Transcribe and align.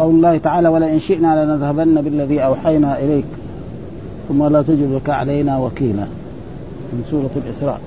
قول 0.00 0.14
الله 0.14 0.38
تعالى 0.38 0.68
ولئن 0.68 1.00
شئنا 1.00 1.44
لنذهبن 1.44 2.00
بالذي 2.00 2.40
أوحينا 2.40 2.98
إليك 2.98 3.24
ثم 4.28 4.48
لا 4.48 4.62
تجد 4.62 4.92
لك 4.94 5.10
علينا 5.10 5.58
وكيلا 5.58 6.06
من 6.92 7.04
سورة 7.10 7.30
الإسراء. 7.36 7.80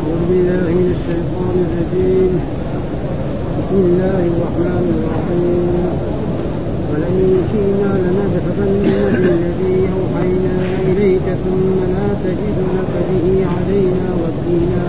أعوذ 0.00 0.22
بالله 0.28 0.66
من 0.80 0.88
الشيطان 0.96 1.54
الرجيم. 1.66 2.32
بسم 3.58 3.76
الله 3.88 4.20
الرحمن 4.32 4.84
الرحيم. 4.96 5.66
ولئن 6.90 7.30
شئنا 7.52 7.90
لنذهبن 8.04 8.84
بالذي 9.12 9.78
أوحينا 9.96 10.56
إليك 10.88 11.26
ثم 11.44 11.76
لا 11.94 12.08
تجد 12.24 12.58
لك 12.76 12.92
به 13.08 13.26
علينا 13.54 14.06
وكيلا 14.22 14.88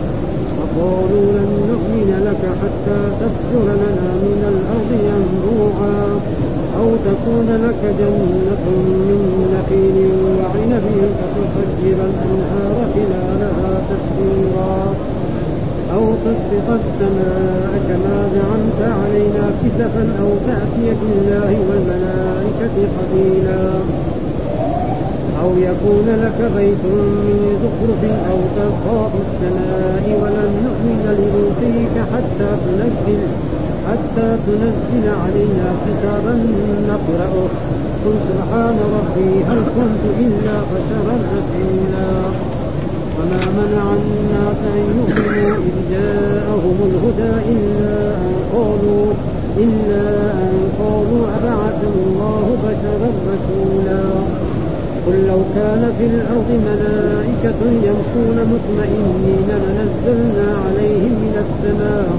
وقالوا 0.77 1.27
لن 1.37 1.49
نؤمن 1.69 2.09
لك 2.27 2.43
حتى 2.61 2.99
تفجر 3.21 3.63
لنا 3.81 4.07
من 4.25 4.41
الأرض 4.53 4.91
ينبوعا 5.09 6.01
أو 6.79 6.87
تكون 7.09 7.47
لك 7.65 7.81
جنة 7.99 8.65
من 9.07 9.19
نخيل 9.53 9.97
وعنب 10.37 10.87
فتفجر 11.19 11.97
الأنهار 12.09 12.75
خلالها 12.95 13.73
تفجيرا 13.89 14.93
أو 15.95 16.03
تسقط 16.25 16.79
السماء 16.87 17.73
كما 17.87 18.17
زعمت 18.35 18.81
علينا 18.99 19.45
كسفا 19.61 20.05
أو 20.21 20.29
تأتي 20.47 20.87
بالله 20.99 21.51
والملائكة 21.69 22.75
قبيلا 22.97 23.69
أو 25.41 25.49
يكون 25.57 26.07
لك 26.23 26.39
بيت 26.55 26.83
من 26.85 27.39
زخرف 27.63 28.01
أو 28.31 28.37
ترقى 28.55 28.99
في 29.11 29.19
السماء 29.25 30.05
ولن 30.21 30.51
نؤمن 30.65 31.03
لرقيك 31.19 31.95
حتى 32.13 32.49
تنزل 32.65 33.21
حتى 33.87 34.27
تنزل 34.45 35.05
علينا 35.23 35.67
كتابا 35.85 36.33
نقرأه. 36.89 37.47
قل 38.05 38.15
سبحان 38.29 38.77
ربي 38.97 39.43
هل 39.49 39.61
كنت 39.75 40.03
إلا 40.25 40.55
بشرا 40.71 41.15
رسولا 41.33 42.11
وما 43.17 43.41
منع 43.57 43.85
الناس 44.01 44.59
أن 44.75 44.83
يؤمنوا 44.97 45.57
إذ 45.69 45.77
جاءهم 45.91 46.77
الهدى 46.89 47.33
إلا 47.53 47.95
أن 48.25 48.33
قالوا 48.53 49.05
إلا 49.57 50.05
أن 50.45 50.55
قالوا 50.79 51.23
أبعث 51.37 51.79
الله 51.95 52.45
بشرا 52.63 53.09
رسولا. 53.31 54.03
قل 55.07 55.17
لو 55.27 55.41
كان 55.55 55.93
في 55.97 56.05
الأرض 56.05 56.49
ملائكة 56.69 57.61
يمشون 57.87 58.37
مطمئنين 58.53 59.49
لنزلنا 59.65 60.47
عليهم 60.65 61.13
من 61.23 61.35
السماء 61.45 62.09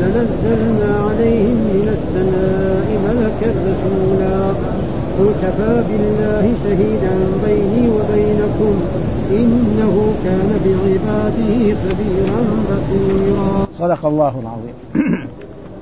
لنزلنا 0.00 0.90
عليهم 1.06 1.58
من 1.74 1.86
السماء 1.96 2.88
ملكا 3.06 3.50
رسولا. 3.68 4.38
قل 5.18 5.28
كفى 5.42 5.82
بالله 5.88 6.44
شهيدا 6.64 7.14
بيني 7.46 7.84
وبينكم 7.96 8.74
إنه 9.30 9.94
كان 10.24 10.50
بعباده 10.64 11.74
خبيرا 11.82 12.40
بصيرا. 12.68 13.66
صدق 13.78 14.06
الله 14.06 14.34
العظيم. 14.42 14.76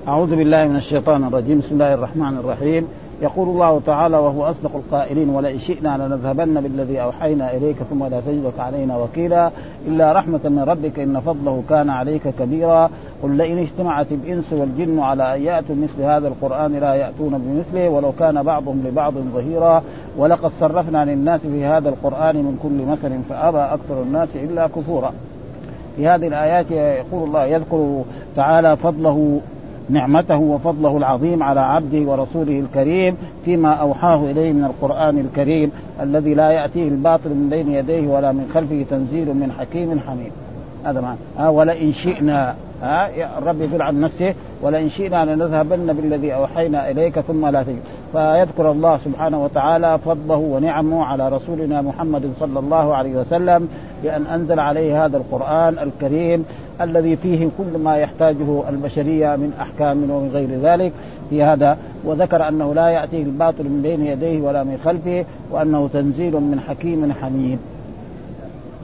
أعوذ 0.09 0.37
بالله 0.37 0.69
من 0.69 0.77
الشيطان 0.77 1.25
الرجيم. 1.25 1.59
بسم 1.59 1.72
الله 1.72 1.94
الرحمن 1.94 2.34
الرحيم. 2.44 2.87
يقول 3.22 3.49
الله 3.49 3.81
تعالى 3.87 4.16
وهو 4.16 4.44
أصدق 4.50 4.71
القائلين 4.75 5.28
ولئن 5.28 5.59
شئنا 5.59 5.97
لنذهبن 5.97 6.60
بالذي 6.60 7.03
أوحينا 7.03 7.56
إليك 7.56 7.77
ثم 7.91 8.05
لا 8.05 8.21
تجدك 8.21 8.59
علينا 8.59 8.97
وكيلا 8.97 9.50
إلا 9.87 10.12
رحمة 10.12 10.41
من 10.44 10.59
ربك 10.59 10.99
إن 10.99 11.21
فضله 11.21 11.62
كان 11.69 11.91
عليك 11.91 12.22
كبيرا 12.38 12.91
قل 13.22 13.31
لئن 13.31 13.59
اجتمعت 13.59 14.06
الإنس 14.12 14.53
والجن 14.53 14.99
على 15.00 15.37
أن 15.37 15.43
يأتوا 15.43 15.75
مثل 15.75 16.03
هذا 16.03 16.28
القرآن 16.28 16.72
لا 16.72 16.94
يأتون 16.94 17.38
بمثله 17.38 17.88
ولو 17.88 18.12
كان 18.12 18.43
بعضهم 18.43 18.83
لبعض 18.87 19.15
ظهيرا 19.34 19.83
ولقد 20.16 20.50
صرفنا 20.60 21.04
للناس 21.04 21.41
في 21.41 21.65
هذا 21.65 21.89
القرآن 21.89 22.37
من 22.37 22.59
كل 22.62 22.93
مثل 22.93 23.22
فأبى 23.28 23.59
أكثر 23.59 24.03
الناس 24.03 24.28
إلا 24.37 24.66
كفورا. 24.66 25.12
في 25.97 26.09
هذه 26.09 26.27
الآيات 26.27 26.71
يقول 26.71 27.28
الله 27.28 27.44
يذكر 27.44 28.03
تعالى 28.37 28.77
فضله 28.77 29.41
نعمته 29.91 30.37
وفضله 30.37 30.97
العظيم 30.97 31.43
على 31.43 31.60
عبده 31.60 32.10
ورسوله 32.10 32.60
الكريم 32.60 33.16
فيما 33.44 33.72
أوحاه 33.72 34.25
إليه 34.31 34.53
من 34.53 34.65
القرآن 34.65 35.19
الكريم 35.19 35.70
الذي 36.00 36.34
لا 36.34 36.50
يأتيه 36.50 36.88
الباطل 36.88 37.31
من 37.31 37.48
بين 37.50 37.70
يديه 37.70 38.09
ولا 38.09 38.32
من 38.32 38.50
خلفه 38.54 38.84
تنزيل 38.91 39.26
من 39.26 39.53
حكيم 39.59 40.00
حميد. 40.06 40.32
هذا 40.84 41.00
معنى. 41.00 41.19
آه 41.38 41.50
ولئن 41.50 41.92
شئنا 41.92 42.54
آه 42.82 43.10
الرب 43.38 43.60
يقول 43.60 43.82
عن 43.82 44.00
نفسه 44.00 44.34
ولئن 44.62 44.88
شئنا 44.88 45.34
لنذهبن 45.34 45.92
بالذي 45.92 46.34
أوحينا 46.34 46.91
إليك 46.91 47.21
ثم 47.21 47.47
لا 47.47 47.62
تجد. 47.62 47.82
فيذكر 48.12 48.71
الله 48.71 48.97
سبحانه 48.97 49.45
وتعالى 49.45 49.99
فضله 49.99 50.37
ونعمه 50.37 51.05
على 51.05 51.28
رسولنا 51.28 51.83
محمد 51.83 52.33
صلى 52.41 52.59
الله 52.59 52.95
عليه 52.95 53.15
وسلم 53.17 53.69
بأن 54.03 54.27
أنزل 54.27 54.61
عليه 54.61 55.05
هذا 55.05 55.17
القرآن 55.17 55.78
الكريم 55.78 56.45
الذي 56.81 57.17
فيه 57.17 57.49
كل 57.59 57.78
ما 57.78 57.97
يحتاجه 57.97 58.69
البشرية 58.69 59.37
من 59.37 59.53
أحكام 59.61 60.11
ومن 60.11 60.31
غير 60.33 60.49
ذلك 60.62 60.93
في 61.31 61.43
هذا. 61.43 61.78
وذكر 62.05 62.49
أنه 62.49 62.75
لا 62.75 62.89
يأتيه 62.89 63.22
الباطل 63.22 63.65
من 63.65 63.83
بين 63.83 64.06
يديه 64.06 64.41
ولا 64.41 64.65
من 64.65 64.78
خلفه 64.84 65.25
وأنه 65.51 65.89
تنزيل 65.93 66.33
من 66.33 66.61
حكيم 66.61 67.12
حميد. 67.12 67.59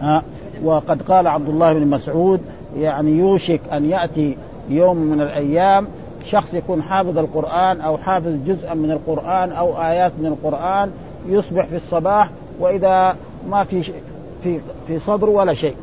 ها 0.01 0.23
وقد 0.65 1.03
قال 1.03 1.27
عبد 1.27 1.49
الله 1.49 1.73
بن 1.73 1.87
مسعود 1.87 2.41
يعني 2.79 3.11
يوشك 3.11 3.61
أن 3.73 3.91
يأتي 3.91 4.37
يوم 4.71 4.97
من 4.97 5.21
الأيام 5.21 5.87
شخص 6.31 6.55
يكون 6.55 6.83
حافظ 6.83 7.19
القرآن 7.19 7.81
أو 7.81 7.99
حافظ 7.99 8.33
جزءا 8.47 8.75
من 8.75 8.91
القرآن 8.91 9.53
أو 9.53 9.83
آيات 9.83 10.13
من 10.19 10.27
القرآن 10.27 10.91
يصبح 11.29 11.67
في 11.67 11.77
الصباح 11.77 12.31
وإذا 12.61 13.17
ما 13.51 13.65
في 13.65 13.93
في 14.43 14.61
في 14.87 14.99
صدره 14.99 15.31
ولا 15.31 15.55
شيء. 15.55 15.75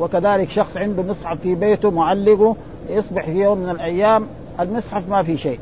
وكذلك 0.00 0.50
شخص 0.50 0.76
عنده 0.76 1.02
مصحف 1.02 1.40
في 1.40 1.54
بيته 1.54 1.90
معلقه 1.90 2.56
يصبح 2.90 3.24
في 3.24 3.42
يوم 3.42 3.58
من 3.58 3.70
الأيام 3.70 4.26
المصحف 4.60 5.08
ما 5.08 5.22
في 5.22 5.36
شيء. 5.36 5.58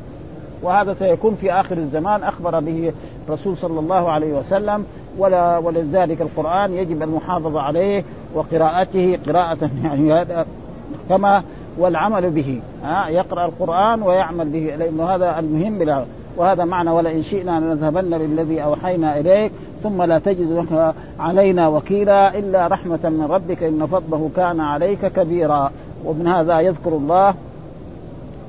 وهذا 0.61 0.93
سيكون 0.93 1.35
في 1.41 1.53
آخر 1.53 1.77
الزمان 1.77 2.23
أخبر 2.23 2.59
به 2.59 2.93
الرسول 3.27 3.57
صلى 3.57 3.79
الله 3.79 4.11
عليه 4.11 4.33
وسلم. 4.33 4.85
ولا 5.17 5.57
ولذلك 5.57 6.21
القرآن 6.21 6.73
يجب 6.73 7.03
المحافظه 7.03 7.61
عليه 7.61 8.03
وقراءته 8.33 9.19
قراءة 9.27 9.69
يعني 9.83 10.13
هذا 10.13 10.45
كما 11.09 11.43
والعمل 11.77 12.29
به 12.29 12.61
ها 12.83 13.09
يقرأ 13.09 13.45
القرآن 13.45 14.01
ويعمل 14.01 14.49
به. 14.49 14.75
لأنه 14.79 15.03
هذا 15.03 15.39
المهم 15.39 15.77
بلا 15.79 16.05
وهذا 16.37 16.65
معنى 16.65 16.89
ولئن 16.89 17.23
شئنا 17.23 17.59
لنذهبن 17.59 18.17
بالذي 18.17 18.63
أوحينا 18.63 19.19
إليك 19.19 19.51
ثم 19.83 20.03
لا 20.03 20.19
تجد 20.19 20.51
لك 20.51 20.93
علينا 21.19 21.67
وكيلا 21.67 22.39
إلا 22.39 22.67
رحمة 22.67 22.99
من 23.03 23.27
ربك 23.29 23.63
إن 23.63 23.85
فضله 23.85 24.29
كان 24.35 24.59
عليك 24.59 25.05
كبيرا. 25.05 25.71
ومن 26.05 26.27
هذا 26.27 26.59
يذكر 26.59 26.89
الله 26.89 27.33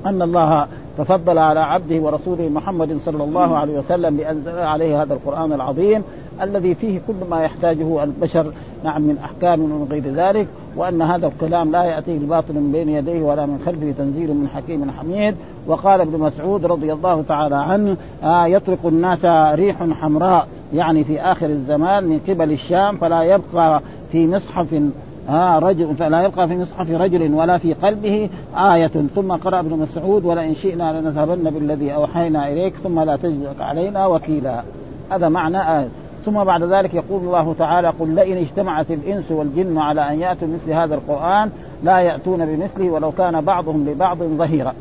أن 0.05 0.21
الله 0.21 0.67
تفضل 0.97 1.37
على 1.37 1.59
عبده 1.59 1.99
ورسوله 1.99 2.49
محمد 2.49 2.99
صلى 3.05 3.23
الله 3.23 3.57
عليه 3.57 3.79
وسلم 3.79 4.17
بأنزل 4.17 4.59
عليه 4.59 5.01
هذا 5.01 5.13
القرآن 5.13 5.53
العظيم. 5.53 6.03
الذي 6.41 6.75
فيه 6.75 6.99
كل 7.07 7.29
ما 7.29 7.43
يحتاجه 7.43 8.03
البشر 8.03 8.51
نعم 8.83 9.01
من 9.01 9.17
أحكام 9.23 9.61
ومن 9.61 9.87
غير 9.91 10.03
ذلك 10.13 10.47
وأن 10.75 11.01
هذا 11.01 11.27
الكلام 11.27 11.71
لا 11.71 11.83
يأتيه 11.83 12.17
الباطل 12.17 12.53
من 12.53 12.71
بين 12.71 12.89
يديه 12.89 13.21
ولا 13.21 13.45
من 13.45 13.61
خلفه 13.65 13.93
تنزيل 13.97 14.33
من 14.33 14.47
حكيم 14.47 14.91
حميد. 14.91 15.35
وقال 15.67 16.01
ابن 16.01 16.19
مسعود 16.19 16.65
رضي 16.65 16.93
الله 16.93 17.23
تعالى 17.27 17.55
عنه 17.55 17.97
آه 18.23 18.47
يطرق 18.47 18.85
الناس 18.85 19.25
ريح 19.55 19.83
حمراء 19.83 20.47
يعني 20.73 21.03
في 21.03 21.21
آخر 21.21 21.45
الزمان 21.45 22.03
من 22.03 22.19
قبل 22.29 22.51
الشام 22.51 22.97
فلا 22.97 23.23
يبقى 23.23 23.81
في 24.11 24.27
مصحف 24.27 24.81
ها 25.29 25.59
رجل 25.59 25.95
فلا 25.95 26.21
يبقى 26.21 26.47
في 26.47 26.57
مصحف 26.57 26.91
رجل 26.91 27.33
ولا 27.33 27.57
في 27.57 27.73
قلبه 27.73 28.29
آية. 28.57 28.91
ثم 29.15 29.31
قرأ 29.31 29.59
ابن 29.59 29.79
مسعود 29.79 30.25
ولئن 30.25 30.55
شئنا 30.55 30.99
لنذهبن 31.01 31.49
بالذي 31.49 31.93
أوحينا 31.93 32.51
إليك 32.51 32.73
ثم 32.83 32.99
لا 32.99 33.15
تجد 33.15 33.55
علينا 33.59 34.05
وكيلا. 34.05 34.63
هذا 35.11 35.29
معنى 35.29 35.79
آية. 35.79 35.87
ثم 36.27 36.43
بعد 36.43 36.63
ذلك 36.63 36.93
يقول 36.93 37.21
الله 37.21 37.55
تعالى 37.59 37.87
قل 37.87 38.15
لئن 38.15 38.37
اجتمعت 38.37 38.91
الإنس 38.91 39.31
والجن 39.31 39.77
على 39.77 40.09
أن 40.09 40.19
يأتوا 40.19 40.47
مثل 40.47 40.71
هذا 40.71 40.95
القرآن 40.95 41.51
لا 41.83 41.99
يأتون 41.99 42.45
بمثله 42.45 42.89
ولو 42.89 43.11
كان 43.11 43.41
بعضهم 43.41 43.89
لبعض 43.89 44.17
ظهيرا. 44.17 44.73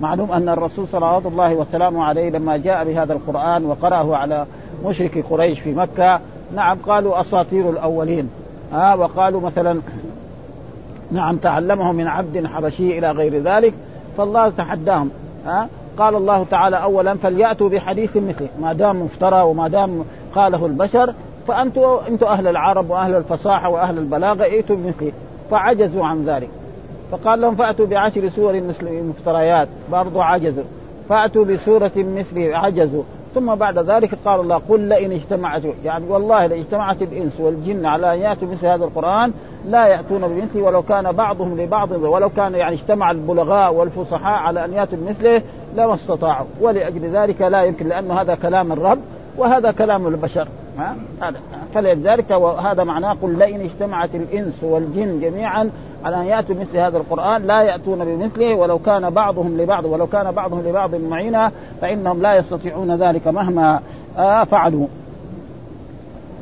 معلوم 0.00 0.32
أن 0.32 0.48
الرسول 0.48 0.88
صلوات 0.88 1.26
الله 1.26 1.54
وسلامه 1.54 2.04
عليه 2.04 2.30
لما 2.30 2.56
جاء 2.56 2.84
بهذا 2.84 3.12
القرآن 3.12 3.64
وقرأه 3.64 4.16
على 4.16 4.46
مشرك 4.84 5.24
قريش 5.30 5.60
في 5.60 5.74
مكة 5.74 6.20
نعم 6.54 6.78
قالوا 6.78 7.20
أساطير 7.20 7.70
الأولين. 7.70 8.30
ها 8.72 8.92
آه 8.92 8.96
وقالوا 8.96 9.40
مثلا 9.40 9.80
نعم 11.12 11.36
تعلمه 11.36 11.92
من 11.92 12.06
عبد 12.06 12.46
حبشي 12.46 12.98
إلى 12.98 13.10
غير 13.10 13.42
ذلك 13.42 13.74
فالله 14.16 14.48
تحداهم. 14.48 15.10
ها 15.46 15.62
آه 15.62 15.68
قال 15.98 16.14
الله 16.14 16.46
تعالى 16.50 16.76
اولا 16.76 17.14
فليأتوا 17.14 17.68
بحديث 17.68 18.16
مثله 18.16 18.48
ما 18.60 18.72
دام 18.72 19.02
مفترى 19.02 19.42
وما 19.42 19.68
دام 19.68 20.04
قاله 20.34 20.66
البشر 20.66 21.14
فانتم 21.48 21.98
أنتم 22.08 22.26
أهل 22.26 22.46
العرب 22.46 22.90
وأهل 22.90 23.14
الفصاحة 23.14 23.68
وأهل 23.68 23.98
البلاغة 23.98 24.42
ائتوا 24.42 24.76
بمثله 24.76 25.12
فعجزوا 25.50 26.04
عن 26.04 26.24
ذلك. 26.24 26.48
فقال 27.10 27.40
لهم 27.40 27.54
فأتوا 27.54 27.86
بعشر 27.86 28.28
سور 28.28 28.62
مفتريات 28.82 29.68
برضو 29.92 30.20
عجزوا. 30.20 30.64
فأتوا 31.08 31.44
بسورة 31.44 31.92
مثله 31.96 32.56
عجزوا. 32.56 33.02
ثم 33.34 33.54
بعد 33.54 33.78
ذلك 33.78 34.10
قال 34.24 34.40
الله 34.40 34.60
قل 34.68 34.80
لئن 34.80 35.12
اجتمعت 35.12 35.62
يعني 35.84 36.04
والله 36.08 36.46
لو 36.46 36.56
اجتمعت 36.56 37.02
الإنس 37.02 37.32
والجن 37.38 37.86
على 37.86 38.14
أن 38.14 38.18
يأتوا 38.18 38.48
مثل 38.48 38.66
هذا 38.66 38.84
القرآن 38.84 39.32
لا 39.68 39.86
يأتون 39.86 40.28
بمثله 40.28 40.62
ولو 40.62 40.82
كان 40.82 41.12
بعضهم 41.12 41.60
لبعض 41.60 41.90
ولو 41.90 42.28
كان 42.28 42.54
يعني 42.54 42.74
اجتمع 42.74 43.10
البلغاء 43.10 43.74
والفصحاء 43.74 44.38
على 44.38 44.64
أن 44.64 44.72
يأتوا 44.72 44.98
بمثله 44.98 45.42
لما 45.76 45.94
استطاعوا. 45.94 46.46
ولأجل 46.60 47.10
ذلك 47.10 47.42
لا 47.42 47.62
يمكن 47.62 47.88
لأنه 47.88 48.20
هذا 48.20 48.34
كلام 48.34 48.72
الرب. 48.72 48.98
وهذا 49.38 49.72
كلام 49.72 50.06
البشر. 50.06 50.48
ها؟ 50.78 50.96
هذا. 51.22 51.38
فلذلك 51.74 52.30
وهذا 52.30 52.84
معناه 52.84 53.16
قل 53.22 53.38
لئن 53.38 53.60
اجتمعت 53.60 54.14
الإنس 54.14 54.54
والجن 54.62 55.20
جميعا 55.20 55.70
على 56.04 56.16
أن 56.16 56.24
يأتوا 56.24 56.54
مثل 56.54 56.76
هذا 56.76 56.96
القرآن 56.96 57.46
لا 57.46 57.62
يأتون 57.62 58.04
بمثله 58.04 58.54
ولو 58.54 58.78
كان 58.78 59.10
بعضهم 59.10 59.60
لبعض 59.60 59.84
ولو 59.84 60.06
كان 60.06 60.30
بعضهم 60.30 60.62
لبعض 60.66 60.94
معينا 60.94 61.52
فإنهم 61.80 62.22
لا 62.22 62.34
يستطيعون 62.34 62.96
ذلك 62.96 63.28
مهما 63.28 63.80
آه 64.18 64.44
فعلوا. 64.44 64.86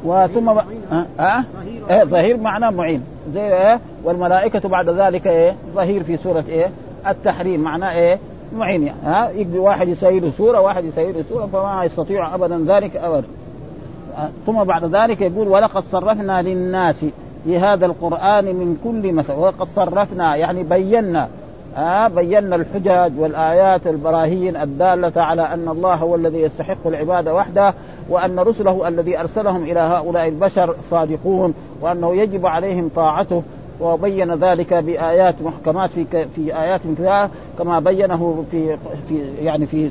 وثم 0.04 0.48
آه؟ 0.48 0.64
آه؟ 1.20 1.44
إيه 1.90 2.04
ظهير 2.04 2.36
معناه 2.36 2.70
معين. 2.70 3.04
زي 3.34 3.40
إيه؟ 3.40 3.80
والملائكة 4.04 4.68
بعد 4.68 4.88
ذلك 4.88 5.26
إيه؟ 5.26 5.54
ظهير 5.74 6.02
في 6.02 6.16
سورة 6.16 6.44
إيه؟ 6.48 6.70
التحريم. 7.08 7.60
معناه 7.60 7.92
إيه؟ 7.92 8.18
معين 8.56 8.82
يعني. 8.82 8.98
ها؟ 9.04 9.30
يقضي 9.30 9.58
واحد 9.58 9.88
يسير 9.88 10.30
سورة 10.30 10.60
واحد 10.60 10.84
يسير 10.84 11.24
سورة 11.28 11.46
فما 11.46 11.84
يستطيع 11.84 12.34
ابدا 12.34 12.64
ذلك 12.68 12.96
ابدا. 12.96 13.26
ثم 14.46 14.64
بعد 14.64 14.84
ذلك 14.84 15.20
يقول 15.20 15.48
ولقد 15.48 15.82
صرفنا 15.92 16.42
للناس 16.42 17.04
في 17.44 17.58
هذا 17.58 17.86
القرآن 17.86 18.44
من 18.44 18.78
كل 18.84 19.12
مثل. 19.12 19.32
ولقد 19.32 19.68
صرفنا 19.76 20.36
يعني 20.36 20.62
بينا 20.62 21.28
آه 21.76 22.08
بينا 22.08 22.56
الحجج 22.56 23.18
والآيات 23.18 23.86
البراهين 23.86 24.56
الدالة 24.56 25.22
على 25.22 25.42
أن 25.42 25.68
الله 25.68 25.94
هو 25.94 26.14
الذي 26.14 26.38
يستحق 26.38 26.86
العبادة 26.86 27.34
وحده 27.34 27.74
وأن 28.08 28.38
رسله 28.38 28.88
الذي 28.88 29.20
أرسلهم 29.20 29.62
إلى 29.62 29.80
هؤلاء 29.80 30.28
البشر 30.28 30.74
صادقون 30.90 31.54
وأنه 31.80 32.14
يجب 32.14 32.46
عليهم 32.46 32.90
طاعته. 32.96 33.42
وبين 33.82 34.34
ذلك 34.34 34.74
بآيات 34.74 35.34
محكمات 35.42 35.90
في 35.90 36.26
في 36.36 36.58
آيات 36.62 36.80
كذا 36.98 37.30
كما 37.58 37.80
بينه 37.80 38.44
في 38.50 38.76
في 39.08 39.22
يعني 39.42 39.66
في 39.66 39.90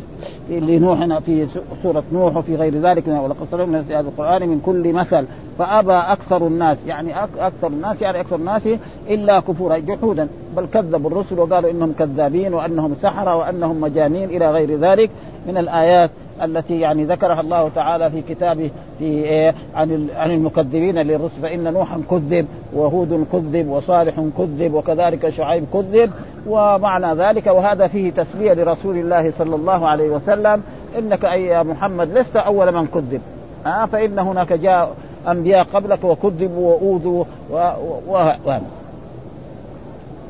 لنوح 0.50 1.18
في 1.18 1.48
سورة 1.84 2.04
نوح 2.13 2.38
وفي 2.38 2.56
غير 2.56 2.75
ذلك 2.81 3.08
ولقد 3.08 3.48
صرفنا 3.52 3.81
في 3.81 3.96
هذا 3.96 4.08
القرآن 4.08 4.50
من 4.50 4.62
كل 4.66 4.94
مثل. 4.94 5.25
فأبى 5.60 5.94
أكثر 5.94 6.48
الناس 6.48 6.78
يعني 6.88 7.24
أكثر 7.24 7.68
الناس 7.68 8.02
يعني 8.02 8.19
أكثر 8.19 8.36
الناس 8.36 8.62
إلا 9.10 9.40
كفورا 9.40 9.78
جحودا. 9.78 10.28
بل 10.58 10.66
كذبوا 10.74 11.10
الرسل 11.10 11.40
وقالوا 11.40 11.72
إنهم 11.72 11.94
كذابين 12.00 12.54
وأنهم 12.54 12.96
سحرة 13.02 13.36
وأنهم 13.36 13.81
مجانين 13.81 14.30
إلى 14.30 14.52
غير 14.52 14.80
ذلك. 14.80 15.10
من 15.48 15.57
الآيات 15.57 16.10
التي 16.44 16.80
يعني 16.80 17.04
ذكرها 17.04 17.42
الله 17.42 17.70
تعالى 17.76 18.12
في 18.12 18.22
كتابه 18.22 18.70
في 19.00 19.06
إيه؟ 19.06 19.56
عن 19.76 20.08
عن 20.16 20.32
المكذبين 20.32 20.98
للرسل 20.98 21.42
فإن 21.42 21.74
نوحا 21.74 22.02
كذب 22.10 22.48
وهود 22.74 23.28
كذب 23.32 23.68
وصالح 23.68 24.16
كذب 24.38 24.74
وكذلك 24.74 25.30
شعيب 25.30 25.66
كذب 25.74 26.12
ومعنى 26.48 27.14
ذلك 27.14 27.48
وهذا 27.48 27.88
فيه 27.88 28.12
تسلية 28.12 28.54
لرسول 28.54 28.98
الله 28.98 29.32
صلى 29.38 29.56
الله 29.56 29.88
عليه 29.88 30.10
وسلم 30.10 30.64
إنك 31.00 31.26
أي 31.26 31.46
يا 31.46 31.64
محمد 31.64 32.18
لست 32.18 32.36
أول 32.36 32.72
من 32.72 32.88
كذب. 32.88 33.22
آه 33.66 33.86
فإن 33.86 34.20
هناك 34.20 34.54
جاء 34.54 34.96
أنبياء 35.28 35.64
قبلك 35.64 36.04
وكذبوا 36.04 36.74
وأوذوا 36.74 37.24
وهذا 38.08 38.62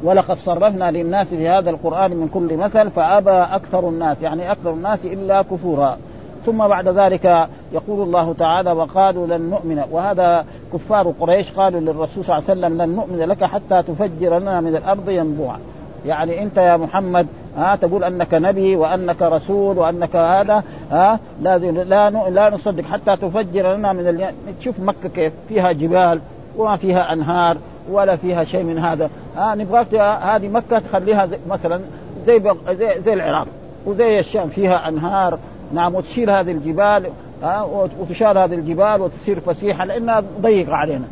ولقد 0.03 0.38
صرفنا 0.38 0.92
للناس 0.92 1.27
في 1.27 1.50
هذا 1.50 1.69
القرآن 1.69 2.12
من 2.12 2.27
كل 2.33 2.57
مثل 2.57 2.89
فأبى 2.89 3.56
أكثر 3.56 3.89
الناس 3.89 4.18
يعني 4.21 4.51
أكثر 4.51 4.74
الناس 4.74 5.00
إلا 5.06 5.42
كفورا. 5.42 5.98
ثم 6.45 6.68
بعد 6.68 6.88
ذلك 6.88 7.48
يقول 7.74 8.07
الله 8.07 8.33
تعالى 8.33 8.71
وقالوا 8.71 9.27
لن 9.27 9.50
نؤمن. 9.50 9.83
وهذا 9.92 10.45
كفار 10.74 11.13
قريش 11.19 11.51
قالوا 11.51 11.80
للرسول 11.80 12.24
صلى 12.24 12.38
الله 12.38 12.50
عليه 12.50 12.59
وسلم 12.59 12.81
لن 12.81 12.95
نؤمن 12.95 13.19
لك 13.19 13.44
حتى 13.44 13.83
تفجر 13.83 14.39
لنا 14.39 14.62
من 14.62 14.75
الأرض 14.75 15.09
ينبوعا. 15.09 15.59
يعني 16.06 16.44
أنت 16.44 16.57
يا 16.57 16.77
محمد 16.77 17.27
ها 17.57 17.75
تقول 17.75 18.03
أنك 18.03 18.33
نبي 18.33 18.75
وأنك 18.75 19.21
رسول 19.21 19.77
وأنك 19.77 20.15
هذا 20.15 20.63
ها 20.92 21.19
لا 21.42 21.57
لا 21.57 22.09
لا 22.09 22.50
نصدق 22.50 22.83
حتى 22.83 23.15
تفجر 23.15 23.75
لنا 23.75 23.94
من 23.94 24.07
الي... 24.07 24.33
تشوف 24.59 24.80
مكة 24.80 25.09
كيف 25.15 25.33
فيها 25.50 25.71
جبال 25.71 26.21
وما 26.57 26.75
فيها 26.75 27.13
أنهار. 27.13 27.57
ولا 27.89 28.16
فيها 28.16 28.44
شيء 28.44 28.63
من 28.63 28.78
هذا. 28.78 29.10
آه 29.38 29.56
نبغاك 29.56 29.95
هذه 29.95 30.50
مكة 30.50 30.80
تخليها 30.80 31.25
زي 31.25 31.38
مثلا 31.50 31.81
زي 32.25 32.42
زي, 32.69 33.01
زي 33.06 33.13
العراق 33.13 33.48
وزي 33.86 34.19
الشام 34.19 34.50
فيها 34.50 34.88
أنهار. 34.88 35.39
نعم 35.74 35.95
وتشيل 35.95 36.30
هذه 36.30 36.51
الجبال 36.51 37.10
آه 37.44 37.88
وتشال 38.00 38.38
هذه 38.38 38.54
الجبال 38.54 39.01
وتصير 39.01 39.39
فسيحة 39.39 39.86
لأنها 39.86 40.24
ضيقة 40.42 40.75
علينا. 40.75 41.06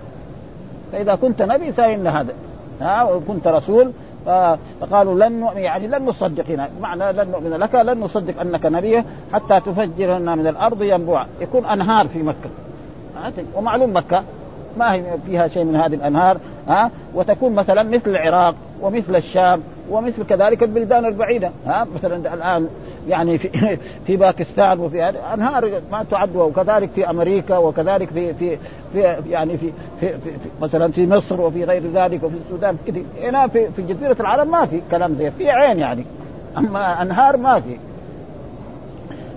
فإذا 0.92 1.16
كنت 1.16 1.42
نبي 1.42 1.72
سائلنا 1.72 2.22
هذا. 2.22 2.34
ها 2.82 3.02
آه 3.02 3.16
وكنت 3.16 3.48
رسول 3.48 3.92
فقالوا 4.82 5.28
لن 5.28 5.40
نؤمن 5.40 5.62
يعني 5.62 5.88
لن 5.88 6.06
نصدق 6.06 6.46
هنا 6.50 6.70
معنى 6.82 7.12
لن 7.12 7.32
نؤمن 7.32 7.50
لك 7.50 7.76
لن 7.76 8.00
نصدق 8.00 8.42
أنك 8.42 8.66
نبي 8.66 9.04
حتى 9.34 9.60
تفجر 9.60 10.18
لنا 10.18 10.36
من 10.36 10.48
الأرض 10.48 10.84
ينبوعا. 10.84 11.28
يكون 11.42 11.66
أنهار 11.66 12.08
في 12.08 12.24
مكة. 12.24 12.50
ومعلوم 13.56 13.96
مكة 13.96 14.24
ما 14.78 14.94
هي 14.94 15.04
فيها 15.26 15.48
شيء 15.48 15.64
من 15.64 15.76
هذه 15.76 15.94
الأنهار 15.94 16.38
ها؟ 16.68 16.92
وتكون 17.14 17.56
مثلا 17.56 17.84
مثل 17.84 18.10
العراق 18.10 18.56
ومثل 18.82 19.16
الشام 19.16 19.62
ومثل 19.90 20.26
كذلك 20.26 20.64
البلدان 20.64 21.06
البعيدة 21.06 21.52
ها؟ 21.66 21.88
مثلا 21.96 22.34
الآن 22.34 22.68
يعني 23.08 23.38
في 23.38 23.78
في 24.08 24.18
باكستان 24.18 24.80
وفي 24.80 25.10
أنهار 25.34 25.82
ما 25.92 26.06
تعد 26.12 26.36
وكذلك 26.36 26.90
في 26.96 27.10
أمريكا 27.10 27.58
وكذلك 27.58 28.10
في 28.10 28.34
في 28.34 28.58
في 28.94 29.16
يعني 29.30 29.58
في 29.58 29.72
في, 30.00 30.10
في, 30.10 30.18
في 30.18 30.50
مثلا 30.62 30.92
في 30.92 31.08
مصر 31.08 31.42
وفي 31.42 31.64
غير 31.64 31.84
ذلك 31.94 32.24
وفي 32.24 32.36
السودان 32.46 32.78
كده 32.88 33.02
هنا 33.22 33.48
في 33.48 33.72
في 33.72 33.82
جزيرة 33.82 34.18
العرب 34.20 34.48
ما 34.48 34.66
في 34.66 34.82
كلام 34.92 35.16
زي 35.16 35.32
في 35.32 35.50
عين 35.50 35.80
يعني 35.80 36.06
أما 36.58 37.02
أنهار 37.02 37.38
ما 37.38 37.60
في 37.60 37.78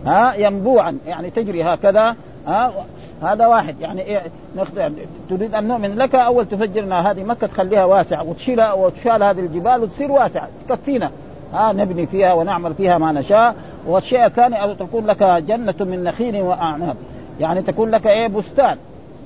ها؟ 0.06 0.34
ينبوعا 0.34 0.98
يعني 1.06 1.30
تجري 1.30 1.62
هكذا 1.62 2.16
ها؟ 2.46 2.72
هذا 3.22 3.46
واحد. 3.46 3.80
يعني 3.80 4.02
إيه 4.02 4.22
تريد 5.30 5.54
أن 5.54 5.68
نؤمن 5.68 5.96
لك 5.96 6.14
أول 6.14 6.46
تفجرنا 6.46 7.10
هذه 7.10 7.24
مكة 7.24 7.46
تخليها 7.46 7.84
واسعة 7.84 8.28
وتشيلها 8.28 8.72
وتشال 8.72 9.22
هذه 9.22 9.40
الجبال 9.40 9.82
وتصير 9.82 10.12
واسعة. 10.12 10.48
تكفينا. 10.68 11.10
ها 11.54 11.72
نبني 11.72 12.06
فيها 12.06 12.32
ونعمل 12.32 12.74
فيها 12.74 12.98
ما 12.98 13.12
نشاء. 13.12 13.54
والشيء 13.86 14.26
الثاني 14.26 14.64
أن 14.64 14.76
تكون 14.76 15.06
لك 15.06 15.22
جنة 15.22 15.74
من 15.80 16.04
نخيل 16.04 16.42
وأعناب. 16.42 16.96
يعني 17.40 17.62
تكون 17.62 17.90
لك 17.90 18.06
إيه 18.06 18.28
بستان. 18.28 18.76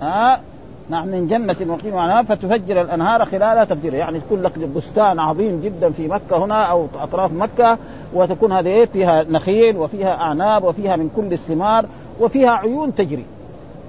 ها 0.02 0.40
نعم 0.88 1.08
من 1.08 1.28
جنة 1.28 1.72
وقيم 1.72 1.94
وأعناب 1.94 2.24
فتفجر 2.24 2.80
الأنهار 2.80 3.24
خلالها 3.24 3.64
تفجيرا 3.64 3.94
يعني 3.94 4.20
تكون 4.20 4.42
لك 4.42 4.58
بستان 4.58 5.18
عظيم 5.18 5.60
جدا 5.64 5.90
في 5.90 6.08
مكة 6.08 6.44
هنا 6.44 6.64
أو 6.64 6.86
أطراف 7.02 7.32
مكة. 7.32 7.78
وتكون 8.14 8.52
هذه 8.52 8.66
إيه 8.66 8.86
فيها 8.86 9.22
نخيل 9.22 9.76
وفيها 9.76 10.14
أعناب 10.14 10.64
وفيها 10.64 10.96
من 10.96 11.10
كل 11.16 11.32
الثمار 11.32 11.86
وفيها 12.20 12.50
عيون 12.50 12.94
تجري. 12.94 13.24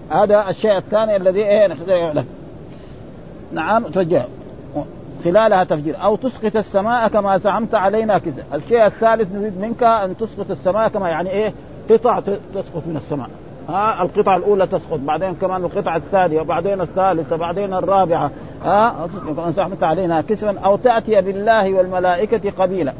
هذا 0.09 0.49
الشيء 0.49 0.77
الثاني 0.77 1.15
الذي 1.15 1.45
إيه 1.45 1.67
لك 1.67 2.25
نعم 3.53 3.83
توجه. 3.83 4.25
خلالها 5.23 5.63
تفجير. 5.63 6.03
أو 6.03 6.15
تسقط 6.15 6.55
السماء 6.55 7.07
كما 7.07 7.37
زعمت 7.37 7.75
علينا 7.75 8.17
كذا. 8.17 8.43
الشيء 8.53 8.85
الثالث 8.85 9.35
نريد 9.35 9.61
منك 9.61 9.83
أن 9.83 10.17
تسقط 10.17 10.51
السماء 10.51 10.87
كما 10.87 11.09
يعني 11.09 11.29
إيه؟ 11.29 11.53
قطع 11.89 12.19
تسقط 12.55 12.83
من 12.85 12.97
السماء. 12.97 13.29
ها 13.69 14.01
القطعة 14.01 14.37
الأولى 14.37 14.67
تسقط 14.67 14.99
بعدين 14.99 15.33
كمان 15.33 15.63
القطعة 15.63 15.97
الثانية 15.97 16.41
وبعدين 16.41 16.81
الثالثة 16.81 17.35
بعدين 17.35 17.73
الرابعة. 17.73 18.31
ها 18.63 19.07
كما 19.27 19.51
زعمت 19.51 19.83
علينا 19.83 20.21
كسرا 20.21 20.55
أو 20.65 20.75
تأتي 20.75 21.21
بالله 21.21 21.73
والملائكة 21.73 22.51
قبيلا. 22.51 22.93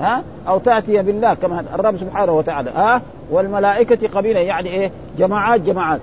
ها 0.00 0.22
أو 0.48 0.58
تأتي 0.58 1.02
بالله 1.02 1.34
كما 1.34 1.64
الرب 1.74 1.96
سبحانه 1.96 2.32
وتعالى. 2.32 2.70
ها 2.70 3.02
والملائكة 3.30 4.08
قبيلا. 4.08 4.40
يعني 4.40 4.68
إيه؟ 4.68 4.90
جماعات 5.18 5.60
جماعات. 5.60 6.00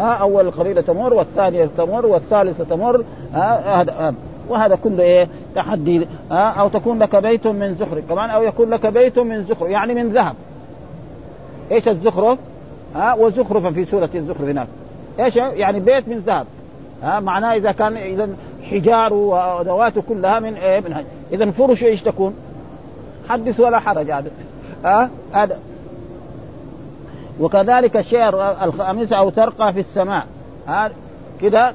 ها 0.00 0.12
أول 0.12 0.46
القبيله 0.46 0.80
تمر 0.80 1.14
والثانية 1.14 1.70
تمر 1.76 2.06
والثالثة 2.06 2.64
تمر 2.64 3.04
هذا 3.32 4.14
وهذا 4.48 4.74
كله 4.84 5.02
إيه؟ 5.02 5.28
تحدي 5.54 6.06
ها 6.30 6.50
أو 6.50 6.68
تكون 6.68 6.98
لك 6.98 7.16
بيت 7.16 7.46
من 7.46 7.74
زخرف 7.74 8.08
كمان 8.08 8.30
أو 8.30 8.42
يكون 8.42 8.70
لك 8.70 8.86
بيت 8.86 9.18
من 9.18 9.44
زخرف 9.44 9.70
يعني 9.70 9.94
من 9.94 10.08
ذهب. 10.12 10.34
إيش 11.72 11.88
الزخرف؟ 11.88 12.38
ها 12.96 13.14
وزخرفا 13.14 13.70
في 13.70 13.84
سورة 13.84 14.10
الزخرف 14.14 14.48
هناك. 14.48 14.66
إيش؟ 15.20 15.36
يعني 15.36 15.80
بيت 15.80 16.08
من 16.08 16.18
ذهب. 16.18 16.46
ها 17.02 17.20
معناه 17.20 17.54
إذا 17.54 17.72
كان 17.72 17.96
إذا 17.96 18.28
حجاره 18.70 19.14
وادواته 19.14 20.02
كلها 20.08 20.40
من 20.40 20.54
إيه؟ 20.54 20.80
من 20.80 21.04
إذا 21.32 21.50
فرش 21.50 21.84
إيش 21.84 22.02
تكون؟ 22.02 22.34
حدث 23.28 23.60
ولا 23.60 23.78
حرج 23.78 24.10
هذا. 24.10 24.30
ها 24.84 25.10
هذا. 25.32 25.58
وكذلك 27.40 27.96
الشيء 27.96 28.28
الخامس 28.64 29.12
أو 29.12 29.30
ترقى 29.30 29.72
في 29.72 29.80
السماء. 29.80 30.26
كده 31.42 31.74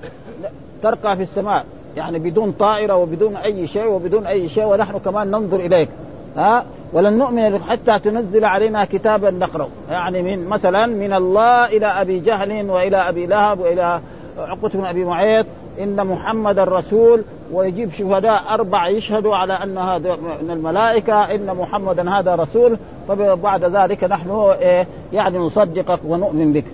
ترقى 0.83 1.17
في 1.17 1.23
السماء. 1.23 1.65
يعني 1.97 2.19
بدون 2.19 2.51
طائرة 2.51 2.95
وبدون 2.95 3.35
أي 3.35 3.67
شيء 3.67 3.87
وبدون 3.87 4.25
أي 4.25 4.49
شيء 4.49 4.65
ونحن 4.65 4.97
كمان 4.97 5.31
ننظر 5.31 5.59
إليك. 5.59 5.89
ها 6.37 6.65
ولن 6.93 7.17
نؤمن 7.17 7.63
حتى 7.63 7.99
تنزل 7.99 8.45
علينا 8.45 8.85
كتابا 8.85 9.31
نقرأ 9.31 9.67
يعني 9.89 10.21
من 10.21 10.47
مثلا 10.47 10.85
من 10.85 11.13
الله 11.13 11.65
إلى 11.65 11.85
أبي 11.85 12.19
جهل 12.19 12.69
وإلى 12.69 12.97
أبي 12.97 13.25
لهب 13.25 13.59
وإلى 13.59 13.99
عقبة 14.37 14.69
بن 14.69 14.85
أبي 14.85 15.05
معيط. 15.05 15.45
إن 15.83 16.07
محمد 16.07 16.59
الرسول 16.59 17.23
ويجيب 17.53 17.91
شهداء 17.91 18.43
أربع 18.49 18.87
يشهدوا 18.87 19.35
على 19.35 19.53
أن 19.53 19.77
هذا 19.77 20.17
من 20.43 20.51
الملائكة 20.51 21.35
إن 21.35 21.45
محمدا 21.45 22.11
هذا 22.11 22.35
رسول. 22.35 22.77
فبعد 23.07 23.63
ذلك 23.63 24.03
نحن 24.03 24.53
إيه 24.59 24.87
يعني 25.13 25.37
نصدقك 25.37 25.99
ونؤمن 26.07 26.53
بك. 26.53 26.65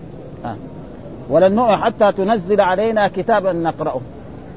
ولن 1.29 1.55
نؤمن 1.55 1.77
حتى 1.77 2.11
تنزل 2.11 2.61
علينا 2.61 3.07
كتابا 3.07 3.53
نقرأه. 3.53 4.01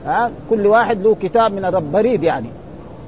ها. 0.07 0.31
كل 0.51 0.67
واحد 0.67 1.03
له 1.03 1.17
كتاب 1.23 1.53
من 1.53 1.65
الرب 1.65 1.93
بريد 1.93 2.23
يعني. 2.23 2.49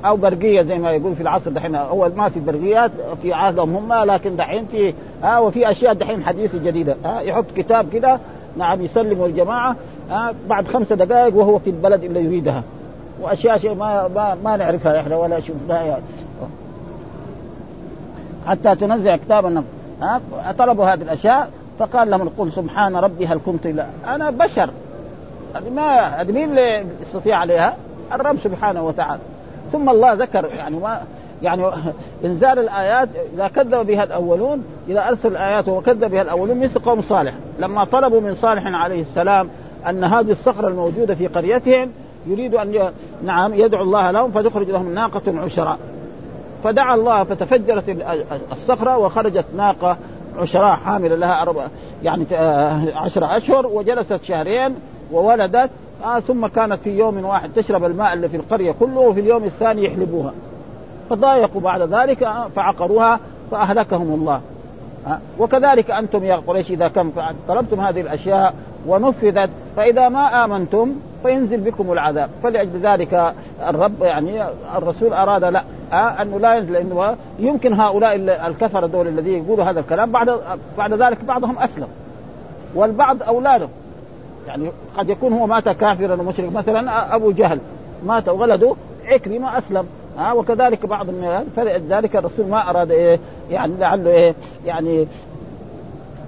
أو 0.05 0.17
برقية 0.17 0.63
زي 0.63 0.79
ما 0.79 0.91
يقول 0.91 1.15
في 1.15 1.21
العصر 1.21 1.51
دحين. 1.51 1.75
اول 1.75 2.13
ما 2.17 2.29
في 2.29 2.41
برقيات 2.41 2.91
في 3.23 3.33
عهدهم 3.33 3.77
هم 3.77 3.93
لكن 3.93 4.37
دحين 4.37 4.67
في 4.67 4.95
ها 5.23 5.39
وفي 5.39 5.71
أشياء 5.71 5.95
دحين 5.95 6.25
حديثه 6.25 6.59
جديدة. 6.59 6.97
ها 7.05 7.21
يحط 7.21 7.47
كتاب 7.57 7.87
كده 7.93 8.21
نعم 8.57 8.83
يسلمه 8.83 9.27
الجماعة. 9.27 9.77
بعد 10.49 10.69
خمسة 10.69 10.95
دقائق 10.95 11.37
وهو 11.37 11.59
في 11.59 11.71
البلد 11.71 12.05
اللي 12.05 12.25
يريدها. 12.25 12.63
وأشياء 13.21 13.59
شيء 13.59 13.75
ما 13.75 14.09
ما, 14.09 14.37
ما 14.45 14.57
نعرفها 14.57 15.01
إحنا 15.01 15.17
ولا 15.17 15.41
شفناها 15.41 15.83
يعني. 15.83 16.03
حتى 18.47 18.75
تنزع 18.75 19.17
كتابا 19.17 19.63
ها 20.03 20.21
طلبوا 20.59 20.85
هذه 20.85 21.03
الأشياء 21.03 21.51
فقال 21.79 22.11
لهم 22.11 22.31
قل 22.39 22.53
سبحان 22.53 22.97
ربي 22.97 23.27
هل 23.27 23.41
كنت 23.47 23.67
الا 23.67 23.87
أنا 24.07 24.31
بشر. 24.31 24.71
هذه 25.55 25.71
ما 25.71 26.07
هذه 26.07 26.33
مين 26.33 26.51
اللي 26.51 26.87
يستطيع 27.03 27.39
عليها؟ 27.39 27.77
الرب 28.13 28.37
سبحانه 28.45 28.83
وتعالى. 28.83 29.21
ثم 29.73 29.91
الله 29.91 30.13
ذكر 30.13 30.47
يعني 30.47 30.77
ما 30.77 31.01
يعني 31.43 31.65
انزال 32.25 32.59
الآيات 32.59 33.09
إذا 33.35 33.49
كذب 33.49 33.87
بها 33.87 34.05
الأولون 34.05 34.65
إذا 34.89 35.09
أرسل 35.09 35.29
الآيات 35.29 35.69
وكذب 35.69 36.11
بها 36.11 36.23
الأولون 36.23 36.61
مثل 36.61 36.79
قوم 36.79 37.03
صالح. 37.03 37.33
لما 37.59 37.85
طلبوا 37.85 38.21
من 38.21 38.35
صالح 38.35 38.63
عليه 38.67 39.01
السلام 39.03 39.49
أن 39.89 40.05
هذه 40.05 40.31
الصخرة 40.31 40.69
الموجودة 40.69 41.15
في 41.15 41.27
قريتهم 41.27 41.91
يريد 42.27 42.55
أن 42.55 42.93
نعم 43.25 43.55
يدعو 43.55 43.83
الله 43.83 44.11
لهم 44.11 44.31
فتخرج 44.31 44.71
لهم 44.71 44.95
ناقة 44.95 45.41
عشراء 45.41 45.79
فدعا 46.65 46.95
الله 46.95 47.25
فتفجرت 47.25 48.07
الصخرة 48.53 48.99
وخرجت 48.99 49.45
ناقة 49.57 49.97
عشراء 50.39 50.77
حاملة 50.77 51.15
لها 51.15 51.43
أربع 51.43 51.67
يعني 52.03 52.27
عشرة 52.95 53.37
أشهر 53.37 53.67
وجلست 53.67 54.23
شهرين 54.23 54.75
وولدت 55.13 55.71
آه 56.05 56.21
ثم 56.21 56.47
كانت 56.47 56.79
في 56.85 56.99
يوم 56.99 57.25
واحد 57.25 57.51
تشرب 57.57 57.85
الماء 57.85 58.13
اللي 58.13 58.29
في 58.29 58.37
القرية 58.37 58.73
كله 58.73 59.01
وفي 59.01 59.21
اليوم 59.21 59.45
الثاني 59.45 59.85
يحلبوها. 59.85 60.33
فضايقوا 61.11 61.61
بعد 61.61 61.83
ذلك 61.83 62.23
آه 62.23 62.49
فعقروها 62.57 63.21
فأهلكهم 63.51 64.15
الله. 64.15 64.41
آه 65.07 65.19
وكذلك 65.39 65.91
أنتم 65.91 66.25
يا 66.25 66.37
قريش 66.37 66.71
إذا 66.71 66.89
كم 66.89 67.13
طلبتم 67.49 67.81
هذه 67.81 68.01
الأشياء 68.01 68.55
ونفذت. 68.87 69.51
فإذا 69.77 70.09
ما 70.09 70.45
آمنتم 70.45 70.93
فينزل 71.23 71.61
بكم 71.61 71.93
العذاب. 71.93 72.31
فلأجل 72.43 72.81
ذلك 72.83 73.35
الرب 73.69 74.03
يعني 74.03 74.43
الرسول 74.77 75.13
أراد 75.13 75.45
لا 75.45 75.63
آه 75.93 76.23
انه 76.23 76.39
لا 76.39 76.55
ينزل 76.55 76.73
لأنه 76.73 77.17
يمكن 77.39 77.73
هؤلاء 77.73 78.17
الكفر 78.47 78.87
دول 78.87 79.09
الذين 79.09 79.45
يقولوا 79.45 79.65
هذا 79.65 79.81
الكلام. 79.81 80.11
بعد 80.11 80.39
بعد 80.79 80.93
ذلك 80.93 81.25
بعضهم 81.25 81.59
أسلم 81.59 81.89
والبعض 82.75 83.23
أولاده. 83.23 83.69
يعني 84.47 84.71
قد 84.99 85.09
يكون 85.09 85.33
هو 85.33 85.47
مات 85.47 85.69
كافرا 85.69 86.15
ومشرك 86.15 86.53
مثلا 86.53 87.15
أبو 87.15 87.31
جهل 87.31 87.59
مات 88.07 88.29
ولده 88.29 88.75
عكرمة 89.07 89.59
أسلم 89.59 89.87
ها 90.19 90.33
وكذلك 90.33 90.87
بعض 90.87 91.07
من 91.07 91.51
فلذلك 91.57 92.17
الرسول 92.17 92.47
ما 92.47 92.71
أراد 92.71 92.91
إيه 92.91 93.19
يعني 93.51 93.77
لعله 93.79 94.11
إيه 94.11 94.35
يعني 94.67 95.07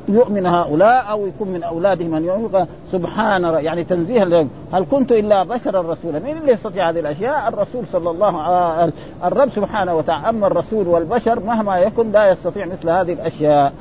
يؤمن 0.09 0.47
هؤلاء 0.47 1.11
أو 1.11 1.27
يكون 1.27 1.49
من 1.49 1.63
أولادهم 1.63 2.11
من 2.11 2.25
يؤمن 2.25 2.67
سبحان 2.93 3.45
يعني 3.45 3.85
تنزيها 3.85 4.25
لهم 4.25 4.51
هل 4.73 4.87
كنت 4.91 5.13
إلا 5.13 5.43
بشرا 5.43 5.81
رسولا 5.81 6.19
مين 6.19 6.37
اللي 6.37 6.53
يستطيع 6.53 6.91
هذه 6.91 7.01
الأشياء؟ 7.01 7.49
الرسول 7.49 7.85
صلى 7.93 8.11
الله 8.11 8.43
عليه 8.43 8.93
الرب 9.25 9.49
سبحانه 9.49 9.95
وتعالى. 9.95 10.29
أما 10.29 10.47
الرسول 10.47 10.89
والبشر 10.89 11.41
مهما 11.41 11.79
يكن 11.79 12.13
لا 12.13 12.31
يستطيع 12.31 12.67
مثل 12.67 12.91
هذه 12.91 13.13
الأشياء. 13.13 13.73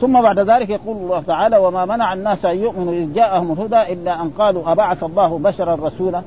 ثم 0.00 0.22
بعد 0.22 0.38
ذلك 0.38 0.70
يقول 0.70 0.96
الله 0.96 1.22
تعالى 1.26 1.56
وما 1.56 1.84
منع 1.84 2.12
الناس 2.12 2.44
أن 2.44 2.56
يؤمنوا 2.56 2.92
إذ 2.92 3.12
جاءهم 3.12 3.52
الهدى 3.52 3.92
إلا 3.92 4.22
أن 4.22 4.30
قالوا 4.38 4.72
أبعث 4.72 5.04
الله 5.04 5.38
بشرا 5.38 5.74
رسولا؟ 5.74 6.22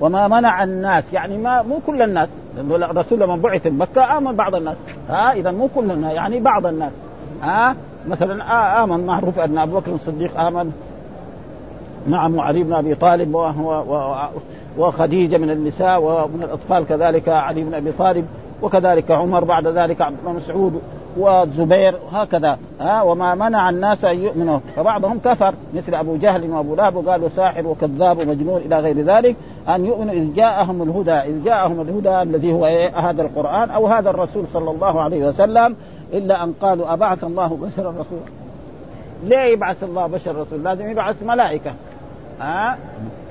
وما 0.00 0.28
منع 0.28 0.64
الناس 0.64 1.12
يعني 1.12 1.38
ما 1.38 1.62
مو 1.62 1.78
كل 1.86 2.02
الناس. 2.02 2.28
الرسول 2.70 3.20
لما 3.20 3.36
بعث 3.36 3.66
مكة 3.66 4.18
آمن 4.18 4.32
بعض 4.36 4.54
الناس. 4.54 4.76
ها 5.08 5.32
اذا 5.32 5.50
مو 5.50 5.68
كل 5.74 5.90
الناس 5.90 6.12
يعني 6.12 6.40
بعض 6.40 6.66
الناس. 6.66 6.92
ها 7.42 7.76
مثلا 8.08 8.84
آمن 8.84 9.06
معروف 9.06 9.38
أن 9.38 9.58
أبو 9.58 9.78
بكر 9.78 9.92
الصديق 9.94 10.40
آمن. 10.40 10.72
نعم 12.06 12.36
وعلي 12.36 12.62
بن 12.62 12.72
أبي 12.72 12.94
طالب 12.94 13.36
وخديجة 14.78 15.36
من 15.36 15.50
النساء 15.50 16.02
ومن 16.02 16.42
الأطفال 16.42 16.86
كذلك 16.86 17.28
علي 17.28 17.62
بن 17.62 17.74
أبي 17.74 17.92
طالب 17.92 18.26
وكذلك 18.62 19.10
عمر 19.10 19.44
بعد 19.44 19.66
ذلك 19.66 20.02
عبد 20.02 20.16
مسعود 20.26 20.80
والزبير 21.16 21.94
هكذا 22.12 22.58
ها 22.80 23.02
وما 23.02 23.34
منع 23.34 23.70
الناس 23.70 24.04
أن 24.04 24.18
يؤمنوا. 24.18 24.58
فبعضهم 24.76 25.18
كفر 25.24 25.54
مثل 25.74 25.94
أبو 25.94 26.16
جهل 26.16 26.50
وأبو 26.50 26.74
لهب 26.74 26.96
وقالوا 26.96 27.28
ساحر 27.36 27.66
وكذاب 27.66 28.18
ومجنون 28.18 28.60
إلى 28.66 28.78
غير 28.80 29.00
ذلك 29.00 29.36
أن 29.68 29.86
يؤمنوا 29.86 30.12
إذ 30.12 30.34
جاءهم 30.34 30.82
الهدى 30.82 31.10
إذ 31.10 31.44
جاءهم 31.44 31.80
الهدى 31.80 32.22
الذي 32.22 32.52
هو 32.52 32.66
إيه 32.66 32.98
هذا 32.98 33.22
القرآن 33.22 33.70
أو 33.70 33.86
هذا 33.86 34.10
الرسول 34.10 34.44
صلى 34.52 34.70
الله 34.70 35.00
عليه 35.00 35.28
وسلم 35.28 35.76
إلا 36.14 36.44
أن 36.44 36.52
قالوا 36.60 36.92
أبعث 36.92 37.24
الله 37.24 37.46
بشرا 37.46 37.90
رسولا. 37.90 38.30
ليه 39.24 39.52
يبعث 39.52 39.84
الله 39.84 40.06
بشر 40.06 40.36
رسول 40.36 40.64
لازم 40.64 40.90
يبعث 40.90 41.22
ملائكة. 41.22 41.74
ها؟ 42.40 42.78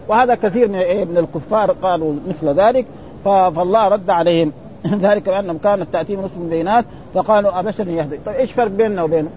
وهذا 0.08 0.36
كثير 0.36 0.68
من 0.68 0.75
إيه؟ 0.75 1.06
من 1.06 1.18
الكفار 1.18 1.72
قالوا 1.72 2.13
مثل 2.28 2.60
ذلك. 2.60 2.86
فالله 3.25 3.88
رد 3.88 4.10
عليهم. 4.10 4.52
ذلك 5.02 5.30
بأنهم 5.30 5.58
كانت 5.58 5.88
تاتيهم 5.94 6.20
رسل 6.20 6.50
بينات 6.50 6.86
فقالوا 7.13 7.60
أبشر 7.60 7.88
يهدي. 7.88 8.20
طيب 8.25 8.36
إيش 8.36 8.52
فرق 8.52 8.72
بيننا 8.72 9.04
وبينه؟ 9.04 9.30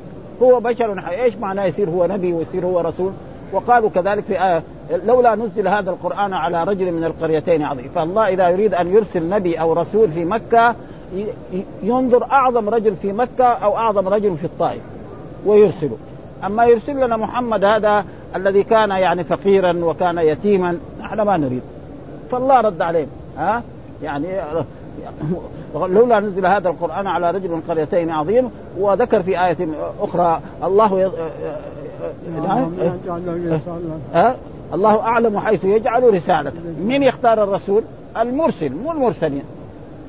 هو 0.43 0.61
بشر 0.61 1.01
حي 1.01 1.23
إيش 1.23 1.37
معناه 1.37 1.65
يصير 1.65 1.91
هو 1.91 2.07
نبي 2.07 2.33
ويصير 2.33 2.67
هو 2.67 2.81
رسول؟ 2.81 3.13
وقالوا 3.53 3.91
كذلك 3.91 4.25
في 4.25 4.43
آية 4.43 4.63
لولا 5.07 5.35
نزل 5.35 5.69
هذا 5.69 5.91
القرآن 5.91 6.33
على 6.33 6.65
رجل 6.65 6.93
من 6.93 7.05
القريتين 7.05 7.63
عظيم. 7.63 7.91
فالله 7.95 8.29
إذا 8.29 8.49
يريد 8.49 8.75
أن 8.75 8.93
يرسل 8.93 9.29
نبي 9.29 9.61
أو 9.61 9.73
رسول 9.73 10.13
في 10.13 10.25
مكة 10.25 10.75
ينظر 11.83 12.25
أعظم 12.25 12.69
رجل 12.69 12.97
في 12.97 13.13
مكة 13.13 13.45
أو 13.45 13.77
أعظم 13.77 14.09
رجل 14.09 14.37
في 14.37 14.45
الطائف 14.45 14.83
ويرسله 15.47 15.97
أما 16.45 16.65
يرسل 16.65 16.97
لنا 17.07 17.17
محمد 17.17 17.65
هذا 17.65 18.05
الذي 18.37 18.63
كان 18.63 18.91
يعني 18.91 19.25
فقيرا 19.25 19.85
وكان 19.85 20.19
يتيما 20.19 20.79
نحن 21.01 21.21
ما 21.21 21.37
نريد. 21.37 21.63
فالله 22.31 22.61
رد 22.61 22.83
عليهم. 22.83 23.09
ها؟ 23.39 23.63
يعني 24.03 24.27
لولا 25.75 26.21
نزل 26.21 26.47
هذا 26.47 26.69
القرآن 26.69 27.07
على 27.07 27.31
رجل 27.31 27.51
من 27.51 27.61
قريتين 27.69 28.11
عظيم 28.11 28.51
وذكر 28.79 29.23
في 29.23 29.45
آية 29.47 29.57
أخرى 30.01 30.41
الله 30.65 31.01
ي... 31.01 31.11
أه؟ 34.15 34.35
الله 34.75 35.01
أعلم 35.01 35.39
حيث 35.39 35.65
يجعل 35.65 36.15
رسالته. 36.15 36.61
مين 36.81 37.03
يختار 37.03 37.43
الرسول؟ 37.45 37.83
المرسل 38.17 38.73
مو 38.73 38.93
المرسلين. 38.93 39.45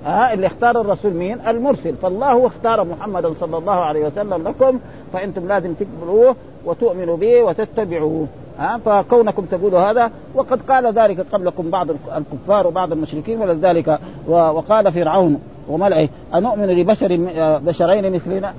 ها 0.08 0.34
اللي 0.34 0.48
اختار 0.48 0.82
الرسول 0.82 1.14
مين؟ 1.14 1.38
المرسل. 1.48 1.96
فالله 1.96 2.48
اختار 2.48 2.84
محمدا 2.84 3.34
صلى 3.34 3.58
الله 3.58 3.74
عليه 3.74 4.06
وسلم 4.06 4.48
لكم 4.48 4.80
فأنتم 5.14 5.48
لازم 5.48 5.74
تقبلوه 5.74 6.36
وتؤمنوا 6.66 7.18
به 7.18 7.42
وتتبعوه. 7.44 8.28
ها 8.60 8.78
فكونكم 8.86 9.46
تقولوا 9.46 9.80
هذا 9.80 10.12
وقد 10.36 10.62
قال 10.70 10.94
ذلك 10.94 11.26
قبلكم 11.32 11.70
بعض 11.70 11.88
الكفار 11.92 12.68
وبعض 12.68 12.92
المشركين 12.92 13.42
ولذلك 13.42 14.00
وقال 14.28 14.92
فرعون 14.92 15.42
وملئه 15.70 16.10
أنؤمن 16.36 16.68
لبشر 16.68 17.18
بشرين 17.66 18.14
مثلنا؟ 18.14 18.54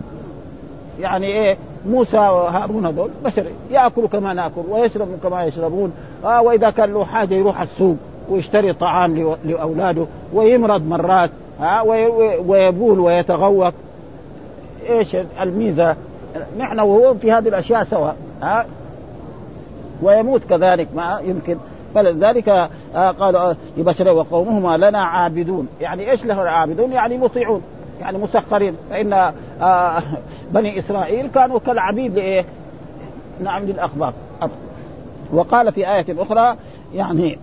يعني 1.01 1.27
إيه 1.27 1.57
موسى 1.87 2.17
وهارون 2.17 2.87
هذول 2.87 3.11
بشر 3.25 3.45
يأكلوا 3.71 4.09
كما 4.09 4.35
نأكل 4.35 4.63
ويشربوا 4.71 5.17
كما 5.23 5.45
يشربون 5.45 5.93
آه 6.25 6.43
وإذا 6.43 6.71
كان 6.71 6.93
له 6.95 7.05
حاجة 7.05 7.35
يروح 7.35 7.61
السوق. 7.61 7.97
ويشتري 8.31 8.73
طعام 8.73 9.37
لأولاده 9.45 10.07
ويمرض 10.33 10.87
مرات 10.87 11.31
ها 11.61 11.83
ويبول 12.47 13.01
ويتغوط. 13.01 13.73
إيش 14.89 15.17
الميزة؟ 15.41 15.97
نحن 16.59 16.81
وهو 16.81 17.15
في 17.15 17.33
هذه 17.33 17.49
الأشياء 17.49 17.85
سواء 17.85 18.17
ها 18.43 18.67
ويموت 20.03 20.45
كذلك 20.45 20.89
ما 20.97 21.21
يمكن. 21.25 21.57
فلذلك 21.95 22.49
آه 22.95 23.11
قال 23.11 23.57
يبشر 23.77 24.09
وقومهما 24.09 24.77
لنا 24.77 24.99
عابدون. 24.99 25.69
يعني 25.81 26.11
إيش 26.11 26.25
له 26.25 26.35
عابدون 26.35 26.93
يعني 26.93 27.19
مطيعون 27.19 27.63
يعني 28.01 28.19
مسخرين. 28.19 28.75
فإن 28.91 29.33
آه 29.63 30.03
بني 30.51 30.79
إسرائيل 30.79 31.31
كانوا 31.35 31.59
كالعبيد 31.59 32.15
لإيه؟ 32.15 32.45
نعم 33.45 33.65
للأخبار. 33.65 34.13
وقال 35.33 35.73
في 35.73 35.95
آية 35.95 36.07
أخرى 36.19 36.57
يعني 36.95 37.39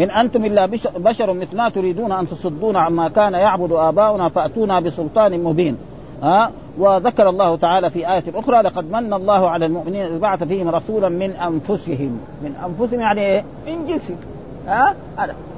إن 0.00 0.10
أنتم 0.10 0.44
إلا 0.44 0.66
بشر 0.96 1.32
مثلنا 1.32 1.68
تريدون 1.68 2.12
أن 2.12 2.28
تصدونا 2.28 2.80
عما 2.80 3.08
كان 3.08 3.32
يعبد 3.32 3.72
آباؤنا 3.72 4.28
فأتونا 4.28 4.80
بسلطان 4.80 5.44
مبين. 5.44 5.76
ها؟ 6.22 6.50
وذكر 6.78 7.28
الله 7.28 7.56
تعالى 7.56 7.90
في 7.90 8.12
آية 8.12 8.24
أخرى 8.34 8.62
لقد 8.62 8.90
من 8.90 9.12
الله 9.12 9.50
على 9.50 9.66
المؤمنين 9.66 10.06
إذ 10.06 10.18
بعث 10.18 10.42
فيهم 10.42 10.68
رسولا 10.68 11.08
من 11.08 11.30
أنفسهم. 11.30 12.20
من 12.42 12.54
أنفسهم 12.64 13.00
يعني 13.00 13.20
إيه؟ 13.20 13.44
من 13.66 13.86
جنسهم. 13.86 14.16
ها؟ 14.66 14.94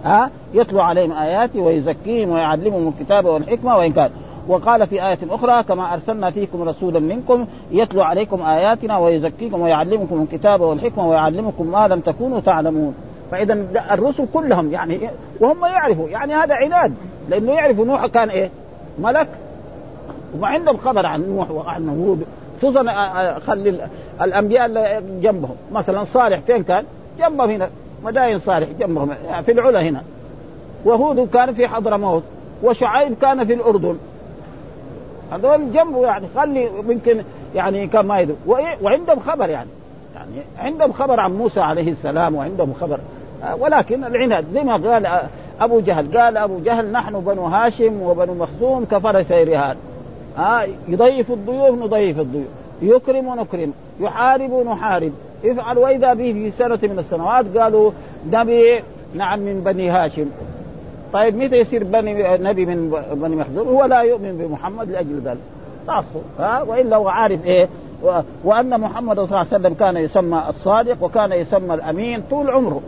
ها؟ 0.04 0.30
يتلو 0.54 0.80
عليهم 0.80 1.12
آياته 1.12 1.60
ويزكيهم 1.60 2.30
ويعلمهم 2.30 2.88
الكتاب 2.88 3.24
والحكمة 3.24 3.76
وإن 3.76 3.92
كان. 3.92 4.10
وقال 4.48 4.86
في 4.86 5.06
آية 5.06 5.18
أخرى 5.30 5.62
كما 5.62 5.94
أرسلنا 5.94 6.30
فيكم 6.30 6.62
رسولا 6.62 7.00
منكم 7.00 7.46
يتلو 7.70 8.02
عليكم 8.02 8.42
آياتنا 8.42 8.98
ويزكيكم 8.98 9.60
ويعلمكم 9.60 10.22
الكتاب 10.22 10.60
والحكمة 10.60 11.08
ويعلمكم 11.08 11.66
ما 11.66 11.88
لم 11.88 12.00
تكونوا 12.00 12.40
تعلمون. 12.40 12.94
فإذا 13.30 13.54
الرسل 13.90 14.26
كلهم 14.34 14.72
يعني 14.72 15.10
وهم 15.40 15.64
يعرفوا 15.64 16.08
يعني 16.08 16.34
هذا 16.34 16.54
عناد 16.54 16.94
لأنه 17.28 17.52
يعرفوا 17.52 17.84
نوح 17.84 18.06
كان 18.06 18.30
إيه؟ 18.30 18.50
ملك. 18.98 19.28
وما 20.34 20.48
عندهم 20.48 20.76
خبر 20.76 21.06
عن 21.06 21.22
نوح 21.28 21.50
وعن 21.50 21.88
هود 21.88 22.26
خصوصا 22.58 22.84
خلي 23.38 23.88
الأنبياء 24.22 24.66
اللي 24.66 25.02
جنبهم. 25.22 25.56
مثلا 25.72 26.04
صالح 26.04 26.38
فين 26.38 26.62
كان؟ 26.62 26.84
جنبهم 27.18 27.50
هنا 27.50 27.68
مداين 28.04 28.38
صالح 28.38 28.68
جنبهم 28.78 29.10
في 29.46 29.52
العلا 29.52 29.82
هنا. 29.82 30.02
وهود 30.84 31.28
كان 31.28 31.54
في 31.54 31.68
حضرموت 31.68 32.22
وشعيب 32.62 33.14
كان 33.14 33.44
في 33.44 33.54
الأردن. 33.54 33.96
هذول 35.34 35.72
جنبه 35.72 36.06
يعني 36.06 36.26
خلي 36.36 36.68
ممكن 36.88 37.22
يعني 37.54 37.86
كان 37.86 38.06
ما 38.06 38.20
يدري. 38.20 38.36
وعندهم 38.82 39.20
خبر 39.20 39.50
يعني. 39.50 39.68
يعني 40.14 40.30
عندهم 40.58 40.92
خبر 40.92 41.20
عن 41.20 41.36
موسى 41.36 41.60
عليه 41.60 41.92
السلام 41.92 42.34
وعندهم 42.34 42.72
خبر. 42.80 42.98
ولكن 43.58 44.04
العناد 44.04 44.44
زي 44.54 44.64
ما 44.64 44.72
قال 44.72 45.20
أبو 45.60 45.80
جهل. 45.80 46.18
قال 46.18 46.36
أبو 46.36 46.58
جهل 46.58 46.92
نحن 46.92 47.20
بنو 47.20 47.44
هاشم 47.44 48.02
وبنو 48.02 48.34
مخزوم 48.34 48.84
كفرس 48.84 49.32
رهان 49.32 49.76
ها 50.36 50.66
يضيف 50.88 51.30
الضيوف 51.30 51.82
نضيف 51.82 52.18
الضيوف. 52.20 52.48
يكرم 52.82 53.40
نكرم. 53.40 53.72
يحارب 54.00 54.66
نحارب. 54.66 55.12
افعل 55.44 55.78
وإذا 55.78 56.14
به 56.14 56.32
في 56.32 56.50
سنة 56.50 56.78
من 56.82 56.98
السنوات 56.98 57.58
قالوا 57.58 57.90
نبي 58.32 58.82
نعم 59.14 59.38
من 59.38 59.62
بني 59.64 59.90
هاشم. 59.90 60.26
طيب 61.14 61.36
متى 61.36 61.56
يصير 61.56 61.84
بني 61.84 62.38
نبي 62.38 62.66
من 62.66 62.90
بني 63.12 63.36
مخزوم 63.36 63.68
هو 63.68 63.84
لا 63.84 64.00
يؤمن 64.00 64.36
بمحمد 64.36 64.90
لأجل 64.90 65.20
ذلك. 65.24 65.38
تعصوا 65.86 66.20
ها؟ 66.38 66.62
وإلا 66.62 66.96
هو 66.96 67.08
عارف 67.08 67.44
إيه. 67.44 67.68
وأن 68.44 68.80
محمد 68.80 69.16
صلى 69.16 69.24
الله 69.24 69.38
عليه 69.38 69.48
وسلم 69.48 69.74
كان 69.74 69.96
يسمى 69.96 70.42
الصادق 70.48 71.02
وكان 71.02 71.32
يسمى 71.32 71.74
الأمين 71.74 72.22
طول 72.30 72.50
عمره. 72.50 72.80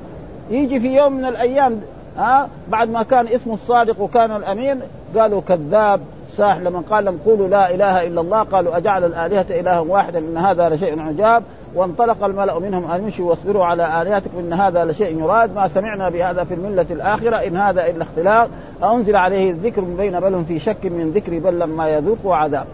يجي 0.51 0.81
في 0.81 0.97
يوم 0.97 1.13
من 1.13 1.25
الأيام 1.25 1.81
ها؟ 2.17 2.49
بعد 2.69 2.91
ما 2.91 3.03
كان 3.03 3.29
اسمه 3.29 3.55
الصادق 3.55 4.01
وكان 4.01 4.37
الأمين 4.37 4.81
قالوا 5.17 5.41
كذاب 5.41 6.01
ساح 6.31 6.57
لما 6.57 6.83
قال 6.91 7.05
لهم 7.05 7.19
قولوا 7.27 7.49
لا 7.49 7.75
إله 7.75 8.07
إلا 8.07 8.21
الله 8.21 8.43
قالوا 8.43 8.77
أجعل 8.77 9.05
الآلهة 9.05 9.47
إلها 9.51 9.81
واحدا 9.81 10.19
إن 10.19 10.37
هذا 10.37 10.69
لشيء 10.69 11.01
عجاب. 11.01 11.43
وانطلق 11.77 12.25
الملأ 12.25 12.59
منهم 12.59 12.91
أن 12.91 13.03
يمشوا 13.03 13.31
واصبروا 13.31 13.65
على 13.65 14.03
آلهتكم 14.03 14.39
إن 14.39 14.53
هذا 14.53 14.85
لشيء 14.85 15.19
يراد 15.19 15.55
ما 15.55 15.69
سمعنا 15.69 16.11
بهذا 16.11 16.45
في 16.45 16.55
الملة 16.55 16.87
الآخرة. 16.91 17.37
إن 17.37 17.57
هذا 17.57 17.87
إلا 17.87 18.03
اختلاق. 18.03 18.49
أنزل 18.83 19.17
عليه 19.17 19.51
الذكر 19.51 19.81
من 19.81 19.97
بين 19.97 20.21
بل 20.21 20.35
هم 20.35 20.45
في 20.45 20.59
شك 20.59 20.85
من 20.85 21.13
ذكري 21.15 21.39
بل 21.39 21.59
لما 21.59 21.89
يذوقوا 21.89 22.37
عذاب. 22.37 22.67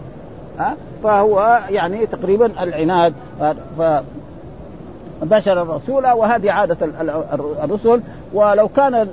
ها؟ 0.59 0.75
فهو 1.03 1.59
يعني 1.69 2.05
تقريبا 2.05 2.63
العناد. 2.63 3.13
ف 3.77 3.83
بشر 5.21 5.61
الرسول 5.61 6.07
وهذه 6.07 6.51
عادة 6.51 6.77
الرسل. 7.63 8.01
ولو 8.33 8.67
كان 8.67 9.07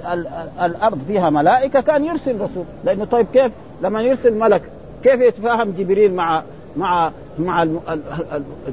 الأرض 0.63 0.99
فيها 1.09 1.31
ملائكة 1.31 1.81
كان 1.81 2.05
يرسل 2.05 2.41
رسول. 2.41 2.65
لأنه 2.85 3.05
طيب 3.05 3.27
كيف؟ 3.33 3.53
لما 3.83 4.03
يرسل 4.03 4.39
ملك 4.39 4.63
كيف 5.03 5.21
يتفاهم 5.21 5.71
جبريل 5.79 6.15
مع 6.15 6.43
مع 6.77 7.11
مع 7.45 7.67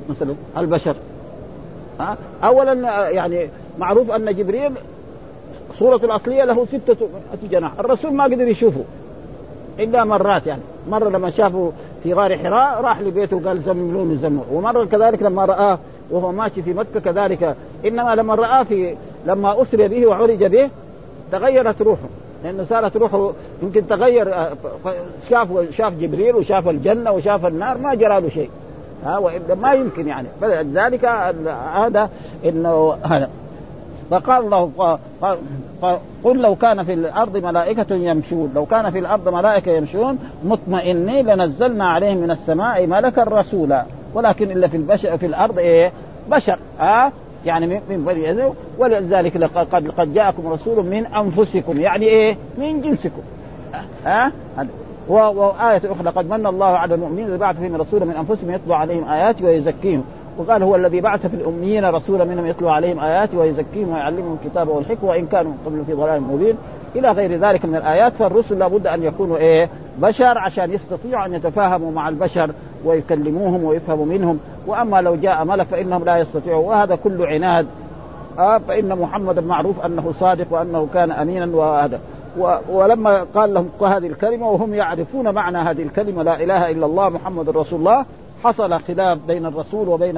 مثلا 0.10 0.36
البشر. 0.58 0.96
ها؟ 2.00 2.18
اولا 2.44 2.74
يعني 3.10 3.50
معروف 3.80 4.12
أن 4.12 4.36
جبريل 4.36 4.72
صورته 5.74 6.06
الأصلية 6.06 6.44
له 6.44 6.66
ستة 6.66 7.08
جناح. 7.52 7.72
الرسول 7.80 8.14
ما 8.14 8.24
قدر 8.24 8.48
يشوفه 8.48 8.84
إلا 9.80 10.04
مرات 10.04 10.48
يعني 10.48 10.62
مرة 10.90 11.10
لما 11.10 11.30
شافه 11.30 11.72
في 12.04 12.14
غار 12.14 12.38
حراء 12.38 12.82
راح 12.82 13.02
لبيته 13.02 13.38
وقال 13.38 13.62
زملوني 13.62 14.18
زملوا 14.18 14.44
ومرة 14.52 14.86
كذلك 14.86 15.24
لما 15.24 15.46
رآه 15.46 15.80
وهو 16.12 16.32
ماشي 16.32 16.62
في 16.62 16.74
مكة 16.74 17.00
كذلك. 17.00 17.56
إنما 17.86 18.16
لما 18.16 18.36
رآه 18.36 18.64
في 18.64 18.96
لما 19.26 19.62
أسري 19.62 19.88
به 19.88 20.08
وعرج 20.08 20.44
به 20.44 20.70
تغيرت 21.32 21.82
روحه. 21.82 22.10
لأنه 22.44 22.64
صارت 22.64 22.98
روحه 22.98 23.32
يمكن 23.64 23.88
تغير 23.88 24.34
آه، 24.34 24.50
شاف 25.30 25.48
شاف 25.72 25.94
جبريل 25.94 26.36
وشاف 26.36 26.70
الجنة 26.70 27.12
وشاف 27.12 27.46
النار 27.46 27.78
ما 27.78 27.96
جرى 27.96 28.22
له 28.22 28.30
شيء. 28.30 28.50
ها 29.06 29.18
وإلا 29.18 29.56
ما 29.56 29.74
يمكن 29.74 30.08
يعني. 30.08 30.28
فلذلك 30.42 31.06
هذا 31.74 32.10
إنه 32.46 32.94
هذا. 33.04 33.30
فقال 34.10 34.44
الله 34.44 35.00
قل 36.24 36.42
لو 36.42 36.56
كان 36.56 36.84
في 36.84 36.94
الأرض 36.94 37.38
ملائكة 37.38 37.96
يمشون 37.96 38.52
لو 38.56 38.66
كان 38.66 38.90
في 38.90 39.00
الأرض 39.00 39.30
ملائكة 39.30 39.72
يمشون 39.72 40.20
مطمئنين 40.46 41.26
لنزلنا 41.26 41.88
عليهم 41.88 42.18
من 42.18 42.32
السماء 42.32 42.88
ملكا 42.88 43.24
رسولا. 43.24 43.86
ولكن 44.14 44.52
إلا 44.52 44.68
في 44.68 44.78
البشر 44.78 45.18
في 45.18 45.26
الأرض 45.26 45.58
إيه؟ 45.58 45.92
بشر. 46.30 46.60
ها؟ 46.80 47.12
يعني 47.48 47.68
من 47.68 48.06
بني 48.08 48.32
آدم 48.32 48.54
ولذلك 48.78 49.44
قد 49.44 49.88
قد 49.98 50.14
جاءكم 50.14 50.48
رسول 50.48 50.86
من 50.86 51.06
أنفسكم. 51.06 51.80
يعني 51.80 52.06
إيه؟ 52.06 52.38
من 52.58 52.82
جنسكم. 52.82 53.22
ها 54.06 54.32
وآية 55.10 55.82
أخرى 55.86 56.10
قد 56.16 56.30
من 56.30 56.48
الله 56.48 56.66
على 56.66 56.96
المؤمنين 56.96 57.28
إذا 57.28 57.38
بعث 57.38 57.60
فيهم 57.60 57.76
رسولا 57.76 58.06
من 58.06 58.14
أنفسهم 58.14 58.52
يتلو 58.52 58.74
عليهم 58.74 59.10
آياته 59.10 59.46
ويزكيهم. 59.46 60.04
وقال 60.38 60.64
هو 60.64 60.76
الذي 60.76 61.02
بعث 61.02 61.28
في 61.28 61.34
الأميين 61.34 61.86
رسولا 61.86 62.26
منهم 62.26 62.46
يتلو 62.46 62.70
عليهم 62.70 63.00
آياته 63.00 63.38
ويزكيهم 63.38 63.94
ويعلمهم 63.94 64.38
الكتاب 64.44 64.68
والحكمة 64.68 65.10
وإن 65.10 65.26
كانوا 65.26 65.52
قبل 65.66 65.84
في 65.86 65.94
ضلال 65.94 66.22
مبين. 66.22 66.56
إلى 66.96 67.12
غير 67.12 67.32
ذلك 67.32 67.66
من 67.66 67.76
الآيات 67.76 68.14
فالرسل 68.20 68.60
لابد 68.60 68.88
أن 68.88 69.04
يكونوا 69.04 69.38
إيه؟ 69.38 69.70
بشر 69.98 70.38
عشان 70.38 70.72
يستطيعوا 70.72 71.26
أن 71.26 71.34
يتفاهموا 71.34 71.92
مع 71.92 72.10
البشر 72.10 72.52
ويكلموهم 72.86 73.64
ويفهموا 73.64 74.06
منهم. 74.06 74.40
وأما 74.68 75.02
لو 75.02 75.16
جاء 75.16 75.46
ملك 75.46 75.68
فإنهم 75.68 76.04
لا 76.04 76.18
يستطيعون 76.18 76.66
وهذا 76.66 76.96
كله 76.96 77.28
عناد. 77.28 77.68
آه 78.40 78.58
فإن 78.58 78.96
محمدا 78.96 79.42
معروف 79.42 79.86
أنه 79.86 80.14
صادق 80.20 80.46
وأنه 80.50 80.88
كان 80.94 81.12
أمينا 81.12 81.56
وهذا. 81.56 82.00
ولما 82.70 83.26
قال 83.36 83.54
لهم 83.54 83.70
هذه 83.82 84.08
الكلمة 84.08 84.50
وهم 84.50 84.74
يعرفون 84.74 85.34
معنى 85.34 85.58
هذه 85.58 85.84
الكلمة 85.84 86.24
لا 86.24 86.44
إله 86.44 86.72
إلا 86.72 86.86
الله 86.86 87.10
محمد 87.10 87.50
رسول 87.50 87.80
الله 87.80 88.06
حصل 88.44 88.80
خلاف 88.80 89.18
بين 89.28 89.46
الرسول 89.46 89.88
وبين 89.88 90.18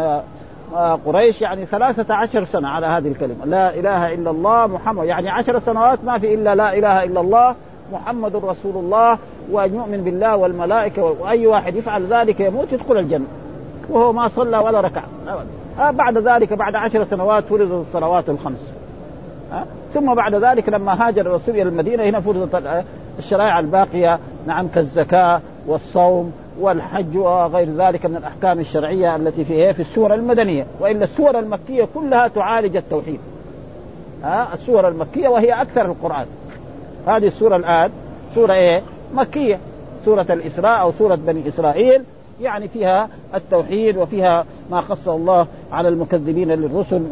آه، 0.76 1.00
قريش. 1.06 1.42
يعني 1.42 1.66
ثلاثة 1.66 2.14
عشر 2.14 2.46
سنة 2.46 2.68
على 2.68 2.86
هذه 2.86 3.08
الكلمة. 3.08 3.46
لا 3.46 3.74
إله 3.74 4.14
إلا 4.14 4.32
الله 4.32 4.68
محمد. 4.68 5.06
يعني 5.06 5.30
عشر 5.30 5.60
سنوات 5.60 6.00
ما 6.06 6.18
في 6.18 6.34
إلا 6.34 6.56
لا 6.56 6.78
إله 6.78 7.04
إلا 7.04 7.22
الله 7.22 7.56
محمد 7.94 8.36
رسول 8.36 8.76
الله 8.76 9.18
وأن 9.52 9.76
يؤمن 9.76 10.02
بالله 10.04 10.38
والملائكة 10.38 11.04
وأي 11.04 11.48
واحد 11.48 11.76
يفعل 11.76 12.06
ذلك 12.14 12.40
يموت 12.40 12.74
يدخل 12.74 12.98
الجنة 12.98 13.26
وهو 13.90 14.14
ما 14.14 14.28
صلى 14.28 14.58
ولا 14.58 14.82
ركع. 14.82 15.04
آه 15.80 15.92
بعد 15.92 16.18
ذلك 16.18 16.54
بعد 16.54 16.76
عشر 16.76 17.06
سنوات 17.06 17.44
فرضت 17.44 17.88
الصلوات 17.88 18.30
الخمس. 18.30 18.60
آه 19.54 19.64
ثم 19.94 20.14
بعد 20.14 20.36
ذلك 20.36 20.70
لما 20.70 21.08
هاجر 21.08 21.22
الرسول 21.22 21.56
إلى 21.56 21.70
المدينة 21.70 22.04
هنا 22.04 22.20
فرضت 22.20 22.64
الشرائع 23.20 23.60
الباقية 23.60 24.20
نعم 24.48 24.68
كالزكاة 24.68 25.42
والصوم 25.68 26.34
والحج 26.60 27.18
وغير 27.18 27.70
ذلك 27.76 28.06
من 28.06 28.16
الأحكام 28.16 28.60
الشرعية 28.60 29.16
التي 29.16 29.46
في 29.46 29.74
في 29.74 29.80
السور 29.80 30.14
المدنية 30.14 30.66
وإلا 30.80 31.04
السور 31.04 31.40
المكية 31.40 31.88
كلها 31.96 32.28
تعالج 32.28 32.78
التوحيد. 32.78 33.20
ها 34.24 34.42
آه 34.52 34.54
السور 34.54 34.88
المكية 34.88 35.28
وهي 35.28 35.62
أكثر 35.62 35.86
القرآن. 35.86 36.26
هذه 37.08 37.28
السوره 37.28 37.56
الآن. 37.56 37.90
سورة 38.36 38.54
إيه؟ 38.54 38.82
مكية. 39.14 39.60
سورة 40.06 40.26
الإسراء 40.30 40.82
أو 40.82 40.92
سورة 40.92 41.16
بني 41.16 41.48
إسرائيل. 41.48 42.02
يعني 42.42 42.68
فيها 42.68 43.10
التوحيد 43.36 43.98
وفيها 43.98 44.46
ما 44.72 44.82
خص 44.82 45.08
الله 45.08 45.48
على 45.72 45.88
المكذبين 45.88 46.52
للرسل. 46.52 47.04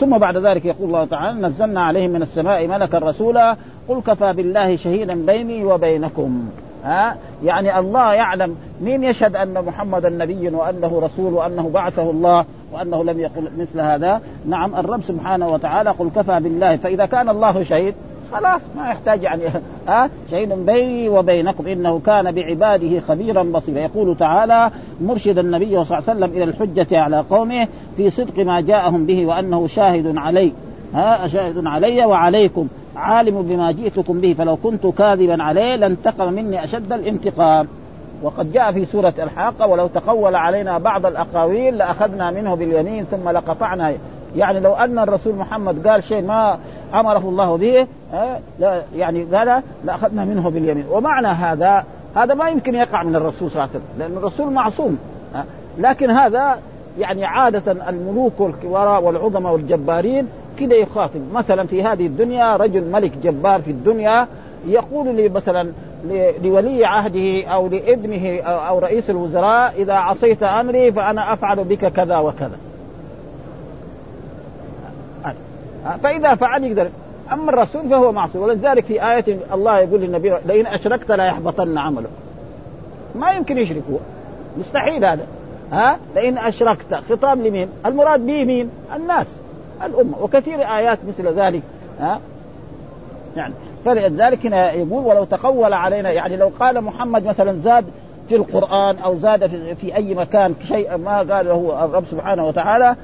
ثم 0.00 0.18
بعد 0.18 0.36
ذلك 0.36 0.64
يقول 0.64 0.86
الله 0.88 1.04
تعالى 1.04 1.40
نزلنا 1.40 1.82
عليهم 1.82 2.10
من 2.10 2.22
السماء 2.22 2.66
ملكا 2.66 2.98
رسولا. 2.98 3.56
قل 3.88 4.00
كفى 4.00 4.32
بالله 4.32 4.76
شهيدا 4.76 5.26
بيني 5.26 5.64
وبينكم. 5.64 6.48
ها؟ 6.84 7.16
يعني 7.44 7.78
الله 7.78 8.14
يعلم 8.14 8.56
مين 8.80 9.04
يشهد 9.04 9.36
أن 9.36 9.64
محمدا 9.64 10.08
نبي 10.08 10.48
وأنه 10.48 11.00
رسول 11.00 11.34
وأنه 11.34 11.70
بعثه 11.74 12.10
الله. 12.10 12.44
وأنه 12.72 13.04
لم 13.04 13.20
يقل 13.20 13.50
مثل 13.58 13.80
هذا. 13.80 14.20
نعم 14.46 14.74
الرب 14.74 15.02
سبحانه 15.02 15.48
وتعالى 15.48 15.90
قل 15.90 16.10
كفى 16.16 16.40
بالله 16.40 16.76
فإذا 16.76 17.06
كان 17.06 17.28
الله 17.28 17.62
شهيد 17.62 17.94
خلاص 18.32 18.60
ما 18.76 18.88
يحتاج 18.88 19.22
يعني 19.22 19.42
ها 19.88 20.10
شهيد 20.30 20.52
بيني 20.52 21.08
وبينكم 21.08 21.66
إنه 21.66 22.00
كان 22.06 22.32
بعباده 22.32 23.00
خبيرا 23.00 23.42
بصيرا. 23.42 23.78
يقول 23.78 24.16
تعالى 24.18 24.70
مرشد 25.00 25.38
النبي 25.38 25.84
صلى 25.84 25.98
الله 25.98 26.10
عليه 26.10 26.18
وسلم 26.18 26.42
إلى 26.42 26.44
الحجة 26.44 26.98
على 26.98 27.24
قومه 27.30 27.68
في 27.96 28.10
صدق 28.10 28.38
ما 28.38 28.60
جاءهم 28.60 29.06
به 29.06 29.26
وأنه 29.26 29.66
شاهد 29.66 30.16
علي 30.16 30.52
ها 30.94 31.26
شاهد 31.26 31.66
علي 31.66 32.04
وعليكم 32.04 32.68
عالم 32.96 33.42
بما 33.42 33.72
جئتكم 33.72 34.20
به 34.20 34.34
فلو 34.38 34.56
كنت 34.56 34.86
كاذبا 34.86 35.42
عليه 35.42 35.76
لانتقم 35.76 36.32
مني 36.32 36.64
أشد 36.64 36.92
الانتقام. 36.92 37.68
وقد 38.22 38.52
جاء 38.52 38.72
في 38.72 38.86
سورة 38.86 39.14
الحاقة 39.18 39.66
ولو 39.66 39.86
تقول 39.86 40.36
علينا 40.36 40.78
بعض 40.78 41.06
الأقاويل 41.06 41.78
لأخذنا 41.78 42.30
منه 42.30 42.54
باليمين 42.54 43.04
ثم 43.04 43.28
لقطعنا. 43.28 43.94
يعني 44.36 44.60
لو 44.60 44.74
أن 44.74 44.98
الرسول 44.98 45.34
محمد 45.34 45.88
قال 45.88 46.04
شيء 46.04 46.22
ما 46.22 46.58
أمره 46.94 47.18
الله 47.18 47.56
به 47.56 47.86
لا 48.58 48.82
يعني 48.96 49.24
قال 49.24 49.62
لأخذنا 49.84 50.24
منه 50.24 50.50
باليمين. 50.50 50.84
ومعنى 50.90 51.28
هذا 51.28 51.84
هذا 52.16 52.34
ما 52.34 52.48
يمكن 52.48 52.74
يقع 52.74 53.02
من 53.02 53.16
الرسول 53.16 53.50
صلى 53.50 53.64
الله 53.64 53.68
عليه 53.74 53.84
وسلم 53.84 53.98
لأن 53.98 54.16
الرسول 54.16 54.52
معصوم 54.52 54.98
لكن 55.78 56.10
هذا 56.10 56.58
يعني 56.98 57.24
عادة 57.24 57.72
الملوك 57.88 58.40
والكبراء 58.40 59.02
والعظماء 59.02 59.52
والجبارين 59.52 60.28
كده 60.58 60.76
يخاطب. 60.76 61.20
مثلا 61.32 61.66
في 61.66 61.82
هذه 61.82 62.06
الدنيا 62.06 62.56
رجل 62.56 62.84
ملك 62.84 63.12
جبار 63.22 63.62
في 63.62 63.70
الدنيا 63.70 64.26
يقول 64.66 65.14
لي 65.14 65.28
مثلا 65.28 65.72
لولي 66.42 66.84
عهده 66.84 67.44
أو 67.44 67.68
لابنه 67.68 68.40
أو 68.42 68.78
رئيس 68.78 69.10
الوزراء 69.10 69.74
إذا 69.78 69.94
عصيت 69.94 70.42
أمري 70.42 70.92
فأنا 70.92 71.32
أفعل 71.32 71.64
بك 71.64 71.92
كذا 71.92 72.16
وكذا. 72.16 72.56
فإذا 76.02 76.34
فعل 76.34 76.64
يقدر 76.64 76.88
أما 77.32 77.50
الرسول 77.50 77.88
فهو 77.88 78.12
معصوم 78.12 78.42
ولذلك 78.42 78.84
في 78.84 79.12
آية 79.12 79.38
الله 79.52 79.78
يقول 79.78 80.00
للنبي 80.00 80.34
لئن 80.46 80.66
أشركت 80.66 81.10
لا 81.10 81.24
يحبطن 81.24 81.78
عملك. 81.78 82.10
ما 83.14 83.30
يمكن 83.32 83.58
يشرك 83.58 83.82
هو 83.92 83.98
مستحيل 84.58 85.04
هذا 85.04 85.26
ها 85.72 85.98
لئن 86.14 86.38
أشركت 86.38 86.94
خطاب 86.94 87.38
لمين؟ 87.38 87.68
المراد 87.86 88.26
به 88.26 88.44
مين؟ 88.44 88.70
الناس 88.96 89.26
الأمة 89.84 90.22
وكثير 90.22 90.60
آيات 90.60 90.98
مثل 91.08 91.28
ذلك 91.28 91.62
ها 92.00 92.20
يعني 93.36 93.54
فلذلك 93.84 94.46
هنا 94.46 94.72
يقول 94.72 95.04
ولو 95.04 95.24
تقول 95.24 95.72
علينا 95.72 96.10
يعني 96.10 96.36
لو 96.36 96.50
قال 96.60 96.80
محمد 96.80 97.26
مثلا 97.26 97.58
زاد 97.58 97.84
في 98.28 98.36
القرآن 98.36 98.98
أو 98.98 99.18
زاد 99.18 99.46
في, 99.80 99.96
أي 99.96 100.14
مكان 100.14 100.54
شيء 100.68 100.96
ما 100.96 101.18
قال 101.18 101.46
له 101.46 101.84
الرب 101.84 102.04
سبحانه 102.10 102.48
وتعالى 102.48 102.96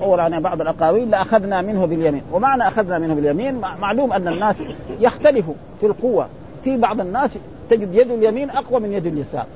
قول 0.00 0.20
عن 0.20 0.40
بعض 0.40 0.60
الأقاويل 0.60 1.10
لأخذنا 1.10 1.62
منه 1.62 1.86
باليمين. 1.86 2.22
ومعنى 2.32 2.68
أخذنا 2.68 2.98
منه 2.98 3.14
باليمين 3.14 3.54
معلوم 3.54 4.12
أن 4.12 4.28
الناس 4.28 4.56
يختلفوا 5.00 5.54
في 5.80 5.86
القوة. 5.86 6.26
في 6.64 6.76
بعض 6.76 7.00
الناس 7.00 7.38
تجد 7.70 7.94
يد 7.94 8.10
اليمين 8.10 8.50
أقوى 8.50 8.80
من 8.80 8.92
يد 8.92 9.06
اليسار. 9.06 9.46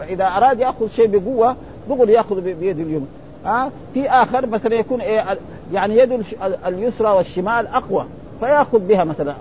فإذا 0.00 0.24
أراد 0.24 0.58
يأخذ 0.58 0.88
شيء 0.88 1.06
بقوة 1.06 1.56
بقول 1.88 2.10
يأخذ 2.10 2.40
بيد 2.40 2.78
اليمين. 2.78 3.08
ها 3.44 3.70
في 3.94 4.10
آخر 4.10 4.46
مثلا 4.46 4.74
يكون 4.74 5.00
إيه 5.00 5.24
يعني 5.72 5.98
يد 5.98 6.24
اليسرى 6.66 7.08
والشمال 7.08 7.66
أقوى. 7.66 8.06
فيأخذ 8.40 8.78
بها 8.78 9.04
مثلا. 9.04 9.34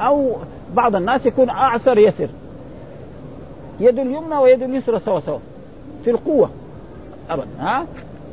أو 0.00 0.32
بعض 0.74 0.96
الناس 0.96 1.26
يكون 1.26 1.50
اعسر 1.50 1.98
يسر. 1.98 2.28
يد 3.80 3.98
اليمنى 3.98 4.36
ويد 4.36 4.62
اليسرى 4.62 5.00
سوا 5.00 5.20
سوا. 5.20 5.38
في 6.04 6.10
القوة. 6.10 6.50
ابدا. 7.30 7.46
ها؟ 7.58 7.86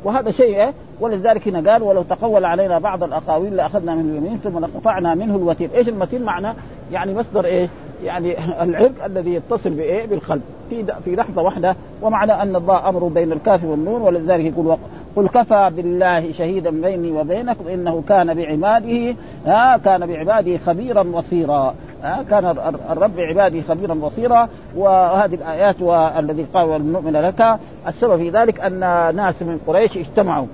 وهذا 0.04 0.30
شيء 0.30 0.62
إيه؟ 0.62 0.72
ولذلك 1.00 1.48
هنا 1.48 1.72
قال 1.72 1.82
ولو 1.82 2.02
تقول 2.02 2.44
علينا 2.44 2.78
بعض 2.78 3.02
الأقاويل 3.02 3.56
لأخذنا 3.56 3.94
من 3.94 4.10
اليمين 4.10 4.38
ثم 4.38 4.58
لقطعنا 4.58 5.14
منه 5.14 5.36
الوتير، 5.36 5.70
إيش 5.74 5.88
المتين؟ 5.88 6.22
معنى؟ 6.22 6.54
يعني 6.92 7.14
مصدر 7.14 7.44
إيه؟ 7.44 7.68
يعني 8.04 8.36
العرق 8.62 9.04
الذي 9.04 9.34
يتصل 9.34 9.70
بإيه؟ 9.70 10.06
بالقلب. 10.06 10.42
في 10.70 10.84
في 11.04 11.16
لحظة 11.16 11.42
واحدة 11.42 11.76
ومعنى 12.02 12.32
أن 12.32 12.56
الله 12.56 12.88
أمر 12.88 13.04
بين 13.04 13.32
الكاف 13.32 13.64
والنون 13.64 14.02
ولذلك 14.02 14.44
يقول 14.44 14.76
قل 15.16 15.28
كفى 15.28 15.70
بالله 15.76 16.32
شهيدا 16.32 16.70
بيني 16.70 17.12
وبينكم 17.12 17.68
إنه 17.68 18.02
كان 18.08 18.34
بعباده 18.34 19.14
ها 19.46 19.76
كان 19.76 20.06
بعباده 20.06 20.58
خبيرا 20.58 21.02
بصيرا 21.02 21.74
ها 22.02 22.24
كان 22.30 22.44
الرب 22.90 23.16
بعباده 23.16 23.62
خبيرا 23.68 23.94
بصيرا 23.94 24.48
وهذه 24.76 25.34
الآيات 25.34 25.82
والذي 25.82 26.46
قال 26.54 26.92
نؤمن 26.92 27.12
لك 27.12 27.58
السبب 27.88 28.16
في 28.16 28.30
ذلك 28.30 28.60
أن 28.60 28.80
ناس 29.16 29.42
من 29.42 29.60
قريش 29.66 29.96
اجتمعوا 29.96 30.46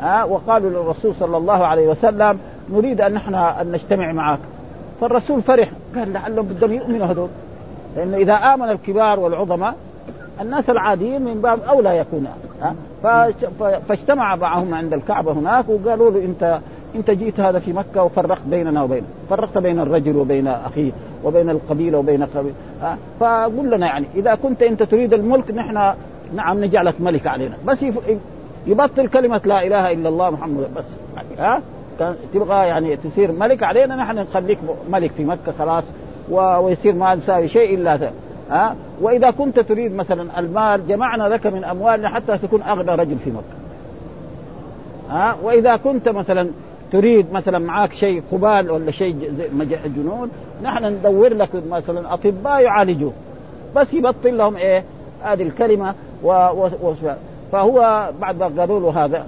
ها 0.00 0.24
وقالوا 0.24 0.70
للرسول 0.70 1.14
صلى 1.14 1.36
الله 1.36 1.66
عليه 1.66 1.88
وسلم 1.88 2.38
نريد 2.70 3.00
أن 3.00 3.12
نحن 3.12 3.34
أن 3.34 3.72
نجتمع 3.72 4.12
معك. 4.12 4.38
فالرسول 5.00 5.42
فرح 5.42 5.70
قال 5.96 6.12
لعلهم 6.12 6.46
بدهم 6.46 6.72
يؤمنوا 6.72 7.06
هذول 7.06 7.28
لأنه 7.96 8.16
إذا 8.16 8.34
آمن 8.34 8.68
الكبار 8.68 9.20
والعظماء 9.20 9.74
الناس 10.40 10.70
العاديين 10.70 11.22
من 11.22 11.40
باب 11.40 11.60
أولى 11.68 11.98
يكون 11.98 12.26
فاجتمع 13.88 14.36
معهم 14.36 14.74
عند 14.74 14.92
الكعبة 14.92 15.32
هناك 15.32 15.64
وقالوا 15.68 16.10
له 16.10 16.24
انت 16.24 16.58
انت 16.94 17.10
جيت 17.10 17.40
هذا 17.40 17.58
في 17.58 17.72
مكة 17.72 18.02
وفرقت 18.02 18.42
بيننا 18.46 18.82
وبينه 18.82 19.06
فرقت 19.30 19.58
بين 19.58 19.80
الرجل 19.80 20.16
وبين 20.16 20.48
أخيه 20.48 20.92
وبين 21.24 21.50
القبيلة 21.50 21.98
وبين 21.98 22.24
قبيله 22.24 22.54
فقل 23.20 23.70
لنا 23.70 23.86
يعني 23.86 24.06
إذا 24.14 24.34
كنت 24.34 24.62
أنت 24.62 24.82
تريد 24.82 25.14
الملك 25.14 25.50
نحن 25.50 25.94
نعم 26.34 26.64
نجعلك 26.64 27.00
ملك 27.00 27.26
علينا. 27.26 27.56
بس 27.66 27.78
يبطل 28.66 29.08
كلمة 29.08 29.40
لا 29.44 29.66
إله 29.66 29.92
إلا 29.92 30.08
الله 30.08 30.30
محمد 30.30 30.68
بس 30.76 30.84
ها؟ 31.38 31.62
تبغى 32.34 32.66
يعني 32.66 32.96
تصير 32.96 33.32
ملك 33.32 33.62
علينا 33.62 33.96
نحن 33.96 34.18
نخليك 34.18 34.58
ملك 34.90 35.10
في 35.10 35.24
مكة 35.24 35.52
خلاص 35.58 35.84
ويصير 36.30 36.94
ما 36.94 37.14
نساوي 37.14 37.48
شيء 37.48 37.74
إلا 37.74 38.12
ها؟ 38.50 38.76
وإذا 39.00 39.30
كنت 39.30 39.60
تريد 39.60 39.94
مثلا 39.94 40.38
المال 40.38 40.86
جمعنا 40.86 41.28
لك 41.28 41.46
من 41.46 41.64
أموالنا 41.64 42.08
حتى 42.08 42.38
تكون 42.38 42.62
أغنى 42.62 42.90
رجل 42.90 43.16
في 43.24 43.30
مكة. 43.30 43.58
ها؟ 45.10 45.36
وإذا 45.42 45.76
كنت 45.76 46.08
مثلا 46.08 46.50
تريد 46.92 47.32
مثلا 47.32 47.58
معاك 47.58 47.92
شيء 47.92 48.22
قبال 48.32 48.70
ولا 48.70 48.90
شيء 48.90 49.32
جنون 49.96 50.30
نحن 50.62 50.84
ندور 50.84 51.34
لك 51.34 51.48
مثلا 51.70 52.14
أطباء 52.14 52.60
يعالجوه 52.60 53.12
بس 53.76 53.94
يبطل 53.94 54.38
لهم 54.38 54.56
إيه؟ 54.56 54.84
هذه 55.22 55.42
الكلمة 55.42 55.94
و... 56.22 56.28
و... 56.30 56.70
و... 56.82 56.94
فهو 57.52 58.08
بعد 58.20 58.38
ما 58.38 58.60
قالوا 58.60 58.80
له 58.80 59.04
هذا 59.04 59.26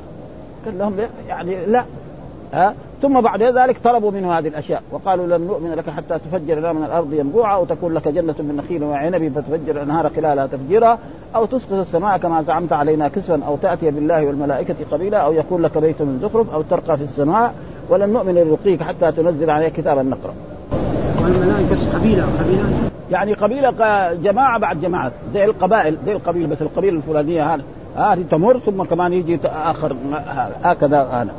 قال 0.65 0.79
لهم 0.79 0.97
يعني 1.29 1.67
لا. 1.67 1.85
ها؟ 2.53 2.75
ثم 3.03 3.21
بعد 3.21 3.43
ذلك 3.43 3.79
طلبوا 3.85 4.11
منه 4.11 4.39
هذه 4.39 4.49
الأشياء 4.49 4.83
وقالوا 4.91 5.39
لن 5.39 5.47
نؤمن 5.47 5.75
لك 5.75 5.91
حتى 5.91 6.19
تفجر 6.19 6.59
لنا 6.59 6.73
من 6.73 6.85
الأرض 6.85 7.13
ينبوعا 7.13 7.55
أو 7.55 7.65
تكون 7.65 7.95
لك 7.95 8.09
جنة 8.09 8.35
من 8.39 8.57
نخيل 8.57 8.85
وعنب 8.85 9.33
فتفجر 9.35 9.77
الأنهار 9.77 10.11
خلالها 10.17 10.47
تفجيرا 10.47 10.99
أو 11.37 11.45
تسقط 11.45 11.73
السماء 11.73 12.19
كما 12.19 12.43
زعمت 12.43 12.73
علينا 12.73 13.09
كسفا 13.09 13.41
أو 13.47 13.57
تأتي 13.57 13.91
بالله 13.91 14.27
والملائكة 14.27 14.77
قبيلا 14.91 15.19
أو 15.19 15.33
يكون 15.33 15.63
لك 15.63 15.79
بيت 15.79 16.03
من 16.03 16.19
زخرف 16.23 16.55
أو 16.55 16.63
ترقى 16.63 16.97
في 16.97 17.05
السماء 17.05 17.55
ولن 17.89 18.13
نؤمن 18.13 18.35
لرقيك 18.35 18.83
حتى 18.83 19.13
تنزل 19.13 19.51
عليك 19.51 19.73
كتابا 19.73 20.03
نقرا. 20.03 20.35
والملائكة 21.23 21.99
قبيلة 21.99 22.25
قبيلة. 22.41 22.91
يعني 23.11 23.35
قبيلة 23.35 23.71
جماعة 24.13 24.59
بعد 24.59 24.81
جماعة 24.81 25.13
زي 25.35 25.45
القبائل 25.45 25.97
زي 26.07 26.13
القبيله 26.13 26.49
بس 26.49 26.63
القبيله 26.63 26.97
الفلانية 26.97 27.55
هذه. 27.55 27.63
هذه 27.97 28.25
تمر 28.31 28.59
ثم 28.59 28.83
كمان 28.83 29.13
يجي 29.13 29.39
اخر 29.45 29.97
هكذا 30.65 31.03
هذا. 31.03 31.31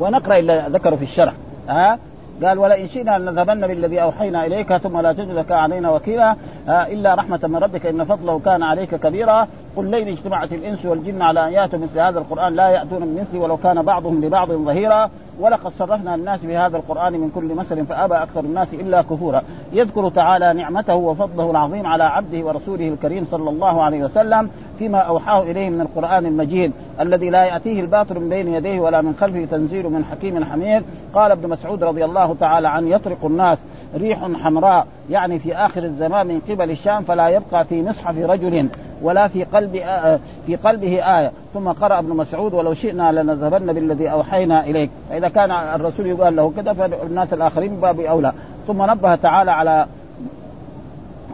ونقرأ 0.00 0.38
إلا 0.38 0.68
ذكروا 0.68 0.96
في 0.96 1.04
الشرح. 1.04 1.32
ها؟ 1.68 1.98
قال 2.44 2.58
ولئن 2.58 2.86
شئنا 2.86 3.18
لنذهبن 3.18 3.66
بالذي 3.66 4.02
اوحينا 4.02 4.46
اليك 4.46 4.76
ثم 4.76 5.00
لا 5.00 5.12
تجد 5.12 5.30
لك 5.30 5.52
علينا 5.52 5.90
وكيلا. 5.90 6.36
الا 6.68 7.14
رحمه 7.14 7.40
من 7.42 7.56
ربك 7.56 7.86
ان 7.86 8.04
فضله 8.04 8.38
كان 8.38 8.62
عليك 8.62 8.94
كبيرا. 8.94 9.46
قل 9.76 9.90
لئن 9.90 10.08
اجتمعت 10.08 10.52
الانس 10.52 10.86
والجن 10.86 11.22
على 11.22 11.48
ان 11.48 11.52
ياتوا 11.52 11.78
مثل 11.78 12.00
هذا 12.00 12.18
القران 12.18 12.54
لا 12.54 12.68
ياتون 12.68 12.98
بمثله 13.00 13.40
ولو 13.40 13.56
كان 13.56 13.82
بعضهم 13.82 14.24
لبعض 14.24 14.52
ظهيرا. 14.52 15.10
ولقد 15.40 15.72
صرفنا 15.78 16.14
الناس 16.14 16.40
في 16.40 16.56
هذا 16.56 16.76
القران 16.76 17.12
من 17.12 17.30
كل 17.34 17.54
مثل 17.54 17.86
فابى 17.86 18.14
أكثر 18.14 18.40
الناس 18.40 18.74
الا 18.74 19.02
كفورا. 19.02 19.42
يذكر 19.72 20.08
تعالى 20.08 20.52
نعمته 20.52 20.94
وفضله 20.94 21.50
العظيم 21.50 21.86
على 21.86 22.04
عبده 22.04 22.46
ورسوله 22.46 22.88
الكريم 22.88 23.26
صلى 23.30 23.50
الله 23.50 23.82
عليه 23.82 24.04
وسلم. 24.04 24.50
فيما 24.78 24.98
أوحاه 24.98 25.42
إليه 25.42 25.70
من 25.70 25.80
القرآن 25.80 26.26
المجيد 26.26 26.72
الذي 27.00 27.30
لا 27.30 27.44
يأتيه 27.44 27.80
الباطل 27.80 28.20
من 28.20 28.28
بين 28.28 28.54
يديه 28.54 28.80
ولا 28.80 29.00
من 29.00 29.14
خلفه 29.20 29.44
تنزيل 29.50 29.90
من 29.90 30.04
حكيم 30.04 30.44
حميد. 30.44 30.82
قال 31.14 31.30
ابن 31.30 31.48
مسعود 31.48 31.84
رضي 31.84 32.04
الله 32.04 32.36
تعالى 32.40 32.68
عنه 32.68 32.90
يطرق 32.90 33.24
الناس 33.24 33.58
ريح 33.96 34.18
حمراء 34.18 34.86
يعني 35.10 35.38
في 35.38 35.56
آخر 35.56 35.82
الزمان 35.82 36.26
من 36.26 36.40
قبل 36.48 36.70
الشام 36.70 37.02
فلا 37.02 37.28
يبقى 37.28 37.64
في 37.64 37.82
مصحف 37.82 38.18
رجل 38.18 38.68
ولا 39.02 39.28
في 39.28 39.44
قلب 39.44 39.76
آه 39.76 40.18
في 40.46 40.56
قلبه 40.56 41.18
آية. 41.18 41.32
ثم 41.54 41.68
قرأ 41.68 41.98
ابن 41.98 42.16
مسعود 42.16 42.54
ولو 42.54 42.74
شئنا 42.74 43.12
لنذهبن 43.12 43.72
بالذي 43.72 44.10
أوحينا 44.10 44.64
إليك. 44.64 44.90
فإذا 45.10 45.28
كان 45.28 45.50
الرسول 45.50 46.06
يقال 46.06 46.36
له 46.36 46.52
كذا 46.56 46.72
فالناس 46.72 47.32
الآخرين 47.32 47.80
باب 47.80 48.00
أولى. 48.00 48.32
ثم 48.66 48.90
نبه 48.90 49.14
تعالى 49.14 49.50
على 49.50 49.86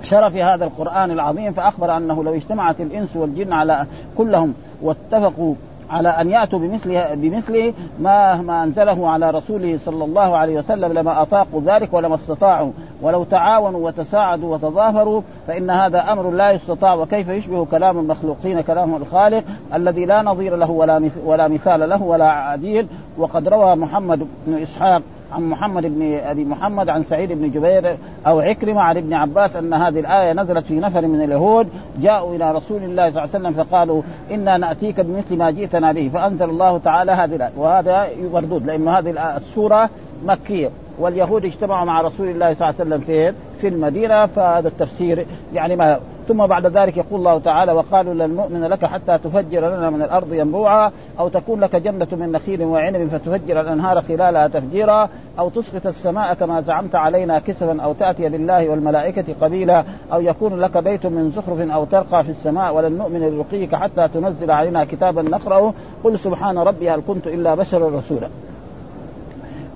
شرف 0.04 0.36
هذا 0.36 0.64
القرآن 0.64 1.10
العظيم 1.10 1.52
فأخبر 1.52 1.96
أنه 1.96 2.24
لو 2.24 2.34
اجتمعت 2.34 2.80
الإنس 2.80 3.16
والجن 3.16 3.52
على 3.52 3.86
كلهم 4.18 4.54
واتفقوا 4.82 5.54
على 5.90 6.08
أن 6.08 6.30
يأتوا 6.30 6.58
بمثله 6.58 7.14
بمثله 7.14 7.72
ما 7.98 8.34
ما 8.34 8.64
أنزله 8.64 9.08
على 9.10 9.30
رسوله 9.30 9.78
صلى 9.84 10.04
الله 10.04 10.36
عليه 10.36 10.58
وسلم 10.58 10.92
لما 10.92 11.22
أطاقوا 11.22 11.60
ذلك 11.66 11.94
ولما 11.94 12.14
استطاعوا. 12.14 12.72
ولو 13.02 13.24
تعاونوا 13.24 13.86
وتساعدوا 13.86 14.54
وتظاهروا 14.54 15.22
فإن 15.46 15.70
هذا 15.70 16.12
أمر 16.12 16.30
لا 16.30 16.50
يستطاع 16.50 16.94
وكيف 16.94 17.28
يشبه 17.28 17.64
كلام 17.64 17.98
المخلوقين 17.98 18.60
كلام 18.60 18.94
الخالق 18.94 19.44
الذي 19.74 20.04
لا 20.04 20.22
نظير 20.22 20.56
له 20.56 20.70
ولا 20.70 21.10
ولا 21.24 21.48
مثال 21.48 21.88
له 21.88 22.02
ولا 22.02 22.30
عديل؟ 22.30 22.86
وقد 23.18 23.48
روى 23.48 23.76
محمد 23.76 24.26
بن 24.46 24.62
إسحاق 24.62 25.02
عن 25.32 25.42
محمد 25.42 25.82
بن 25.82 26.18
أبي 26.24 26.44
محمد 26.44 26.88
عن 26.88 27.04
سعيد 27.04 27.32
بن 27.32 27.50
جبير 27.50 27.96
أو 28.26 28.40
عكرمة 28.40 28.80
عن 28.80 28.96
ابن 28.96 29.14
عباس 29.14 29.56
أن 29.56 29.74
هذه 29.74 30.00
الآية 30.00 30.32
نزلت 30.32 30.66
في 30.66 30.74
نفر 30.74 31.06
من 31.06 31.24
اليهود 31.24 31.68
جاءوا 32.00 32.36
إلى 32.36 32.52
رسول 32.52 32.82
الله 32.82 33.10
صلى 33.10 33.24
الله 33.24 33.34
عليه 33.34 33.48
وسلم 33.48 33.64
فقالوا 33.64 34.02
إنا 34.30 34.56
نأتيك 34.56 35.00
بمثل 35.00 35.36
ما 35.36 35.50
جئتنا 35.50 35.92
به 35.92 36.10
فأنزل 36.14 36.50
الله 36.50 36.78
تعالى 36.78 37.12
هذه 37.12 37.36
الآية 37.36 37.52
وهذا 37.56 38.08
مردود 38.32 38.66
لأن 38.66 38.88
هذه 38.88 39.36
السورة 39.36 39.90
مكية. 40.24 40.70
واليهود 40.98 41.44
اجتمعوا 41.44 41.84
مع 41.84 42.00
رسول 42.00 42.28
الله 42.28 42.54
صلى 42.54 42.70
الله 42.70 42.80
عليه 42.80 42.90
وسلم 42.90 43.00
فين؟ 43.00 43.34
في 43.60 43.68
المدينة 43.68 44.26
فهذا 44.26 44.68
التفسير 44.68 45.26
يعني 45.52 45.76
ما 45.76 45.98
ثم 46.28 46.46
بعد 46.46 46.66
ذلك 46.66 46.96
يقول 46.96 47.18
الله 47.18 47.38
تعالى 47.38 47.72
وقالوا 47.72 48.14
لن 48.14 48.34
نؤمن 48.36 48.64
لك 48.64 48.84
حتى 48.84 49.18
تفجر 49.18 49.76
لنا 49.76 49.90
من 49.90 50.02
الأرض 50.02 50.32
ينبوعا 50.32 50.92
أو 51.18 51.28
تكون 51.28 51.60
لك 51.60 51.76
جنة 51.76 52.08
من 52.12 52.32
نخيل 52.32 52.62
وعنب 52.62 53.08
فتفجر 53.08 53.60
الأنهار 53.60 54.02
خلالها 54.02 54.48
تفجيرا 54.48 55.08
أو 55.38 55.48
تسقط 55.48 55.86
السماء 55.86 56.34
كما 56.34 56.60
زعمت 56.60 56.94
علينا 56.94 57.38
كسفا 57.38 57.82
أو 57.82 57.92
تأتي 57.92 58.28
بالله 58.28 58.68
والملائكة 58.68 59.24
قبيلا 59.40 59.84
أو 60.12 60.20
يكون 60.20 60.60
لك 60.60 60.78
بيت 60.78 61.06
من 61.06 61.30
زخرف 61.36 61.70
أو 61.70 61.84
ترقى 61.84 62.24
في 62.24 62.30
السماء 62.30 62.74
ولن 62.74 62.98
نؤمن 62.98 63.20
لرقيك 63.20 63.74
حتى 63.74 64.08
تنزل 64.08 64.50
علينا 64.50 64.84
كتابا 64.84 65.22
نقرأه 65.22 65.72
قل 66.04 66.18
سبحان 66.18 66.58
ربي 66.58 66.90
هل 66.90 67.02
كنت 67.08 67.26
إلا 67.26 67.54
بشرا 67.54 67.98
رسولا 67.98 68.28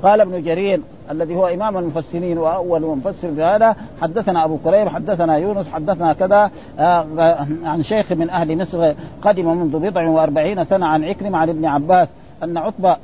قال 0.03 0.21
ابن 0.21 0.43
جرير 0.43 0.81
الذي 1.11 1.37
هو 1.37 1.47
إمام 1.47 1.79
المفسرين 1.79 2.39
وأول 2.39 2.83
مفسر 2.83 3.35
في 3.35 3.43
هذا 3.43 3.77
حدثنا 4.03 4.45
أبو 4.45 4.59
كريم 4.65 4.89
حدثنا 4.89 5.37
يونس 5.37 5.69
حدثنا 5.69 6.13
كذا 6.13 6.51
آه 6.79 7.07
عن 7.65 7.83
شيخ 7.83 8.13
من 8.13 8.31
أهل 8.31 8.59
مصر 8.59 8.93
قدم 9.23 9.57
منذ 9.57 9.79
بضع 9.79 10.09
وأربعين 10.09 10.65
سنة 10.65 10.87
عن 10.87 11.05
عكرم 11.05 11.37
عن 11.37 11.49
ابن 11.49 11.65
عباس 11.65 12.09
أن 12.43 12.59
عتبه 12.59 12.97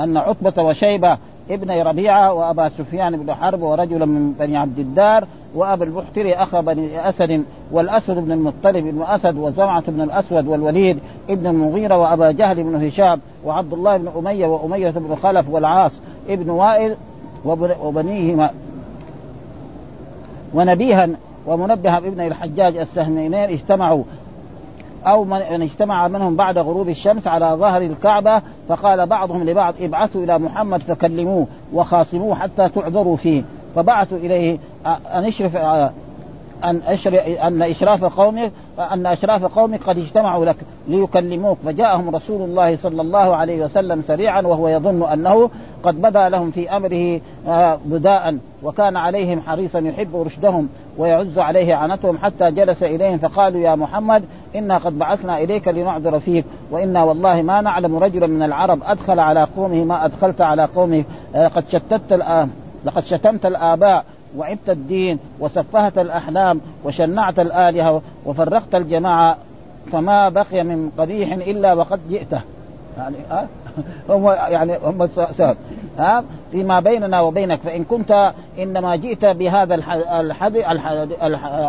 أن 0.00 0.16
عتبه 0.16 0.62
وشيبة 0.62 1.18
ابن 1.50 1.70
ربيعة 1.70 2.32
وأبا 2.32 2.68
سفيان 2.68 3.16
بن 3.16 3.34
حرب 3.34 3.62
ورجلا 3.62 4.06
من 4.06 4.32
بني 4.32 4.56
عبد 4.56 4.78
الدار 4.78 5.24
وابا 5.54 5.84
البحتري 5.84 6.34
اخا 6.34 6.60
بني 6.60 7.08
أسد 7.08 7.44
والاسود 7.72 8.16
بن 8.16 8.32
المطلب 8.32 8.84
بن 8.84 9.02
أسد 9.02 9.36
وزمعه 9.36 9.84
بن 9.88 10.00
الأسود 10.00 10.46
والوليد 10.46 10.98
ابن 11.30 11.46
المغيرة 11.46 11.98
وأبا 11.98 12.30
جهل 12.30 12.62
بن 12.62 12.86
هشام 12.86 13.20
وعبد 13.44 13.72
الله 13.72 13.96
بن 13.96 14.08
أمية 14.16 14.46
وأمية 14.46 14.90
بن 14.90 15.16
خلف 15.22 15.48
والعاص 15.48 15.92
ابن 16.28 16.50
وائل 16.50 16.96
وبنيهما 17.44 18.50
ونبيها 20.54 21.08
ومنبها 21.46 21.98
ابن 21.98 22.20
الحجاج 22.20 22.76
السهمينين 22.76 23.34
اجتمعوا. 23.34 24.04
أو 25.06 25.24
من 25.24 25.62
اجتمع 25.62 26.08
منهم 26.08 26.36
بعد 26.36 26.58
غروب 26.58 26.88
الشمس 26.88 27.26
على 27.26 27.46
ظهر 27.46 27.82
الكعبة 27.82 28.42
فقال 28.68 29.06
بعضهم 29.06 29.44
لبعض 29.44 29.74
ابعثوا 29.80 30.24
إلى 30.24 30.38
محمد 30.38 30.80
فكلموه 30.80 31.46
وخاصموه 31.72 32.34
حتى 32.34 32.68
تعذروا 32.68 33.16
فيه. 33.16 33.42
فبعثوا 33.76 34.18
إليه 34.18 34.58
أن 34.86 35.24
اشرف 35.24 35.56
أن 35.56 36.80
أن 37.44 37.62
اشراف 37.62 38.04
قومك 38.04 38.52
أن 38.80 39.06
أشراف 39.06 39.44
قومك 39.44 39.82
قد 39.82 39.98
اجتمعوا 39.98 40.44
لك 40.44 40.56
ليكلموك. 40.88 41.58
فجاءهم 41.64 42.16
رسول 42.16 42.42
الله 42.42 42.76
صلى 42.76 43.02
الله 43.02 43.36
عليه 43.36 43.64
وسلم 43.64 44.02
سريعا 44.02 44.42
وهو 44.42 44.68
يظن 44.68 45.02
أنه 45.12 45.50
قد 45.82 46.02
بدا 46.02 46.28
لهم 46.28 46.50
في 46.50 46.76
أمره 46.76 47.20
بداء 47.84 48.38
وكان 48.62 48.96
عليهم 48.96 49.40
حريصا 49.40 49.78
يحب 49.78 50.16
رشدهم 50.16 50.68
ويعز 50.98 51.38
عليه 51.38 51.74
عنتهم 51.74 52.18
حتى 52.18 52.50
جلس 52.50 52.82
إليهم 52.82 53.18
فقالوا 53.18 53.60
يا 53.60 53.74
محمد 53.74 54.24
إنا 54.56 54.78
قد 54.78 54.98
بعثنا 54.98 55.38
إليك 55.38 55.68
لنعذر 55.68 56.20
فيك 56.20 56.44
وإنا 56.70 57.04
والله 57.04 57.42
ما 57.42 57.60
نعلم 57.60 57.96
رجلا 57.96 58.26
من 58.26 58.42
العرب 58.42 58.78
أدخل 58.86 59.20
على 59.20 59.46
قومه 59.56 59.84
ما 59.84 60.04
أدخلت 60.04 60.40
على 60.40 60.64
قومه 60.64 61.04
قد 61.34 61.64
شتت 61.68 62.12
لقد 62.84 63.04
شتمت 63.04 63.46
الآباء 63.46 64.04
وعبت 64.36 64.68
الدين 64.68 65.18
وسفهت 65.40 65.98
الأحلام 65.98 66.60
وشنعت 66.84 67.38
الآلهة 67.38 68.02
وفرقت 68.26 68.74
الجماعة 68.74 69.36
فما 69.92 70.28
بقي 70.28 70.64
من 70.64 70.90
قبيح 70.98 71.32
إلا 71.32 71.74
وقد 71.74 72.00
جئته 72.10 72.40
يعني 72.98 73.16
أه؟ 73.30 73.46
هم 74.10 74.26
يعني 74.26 74.76
هم 74.84 75.08
سبب 75.36 75.56
ها 75.98 76.24
فيما 76.52 76.80
بيننا 76.80 77.20
وبينك 77.20 77.60
فإن 77.60 77.84
كنت 77.84 78.32
إنما 78.58 78.96
جئت 78.96 79.24
بهذا 79.24 79.74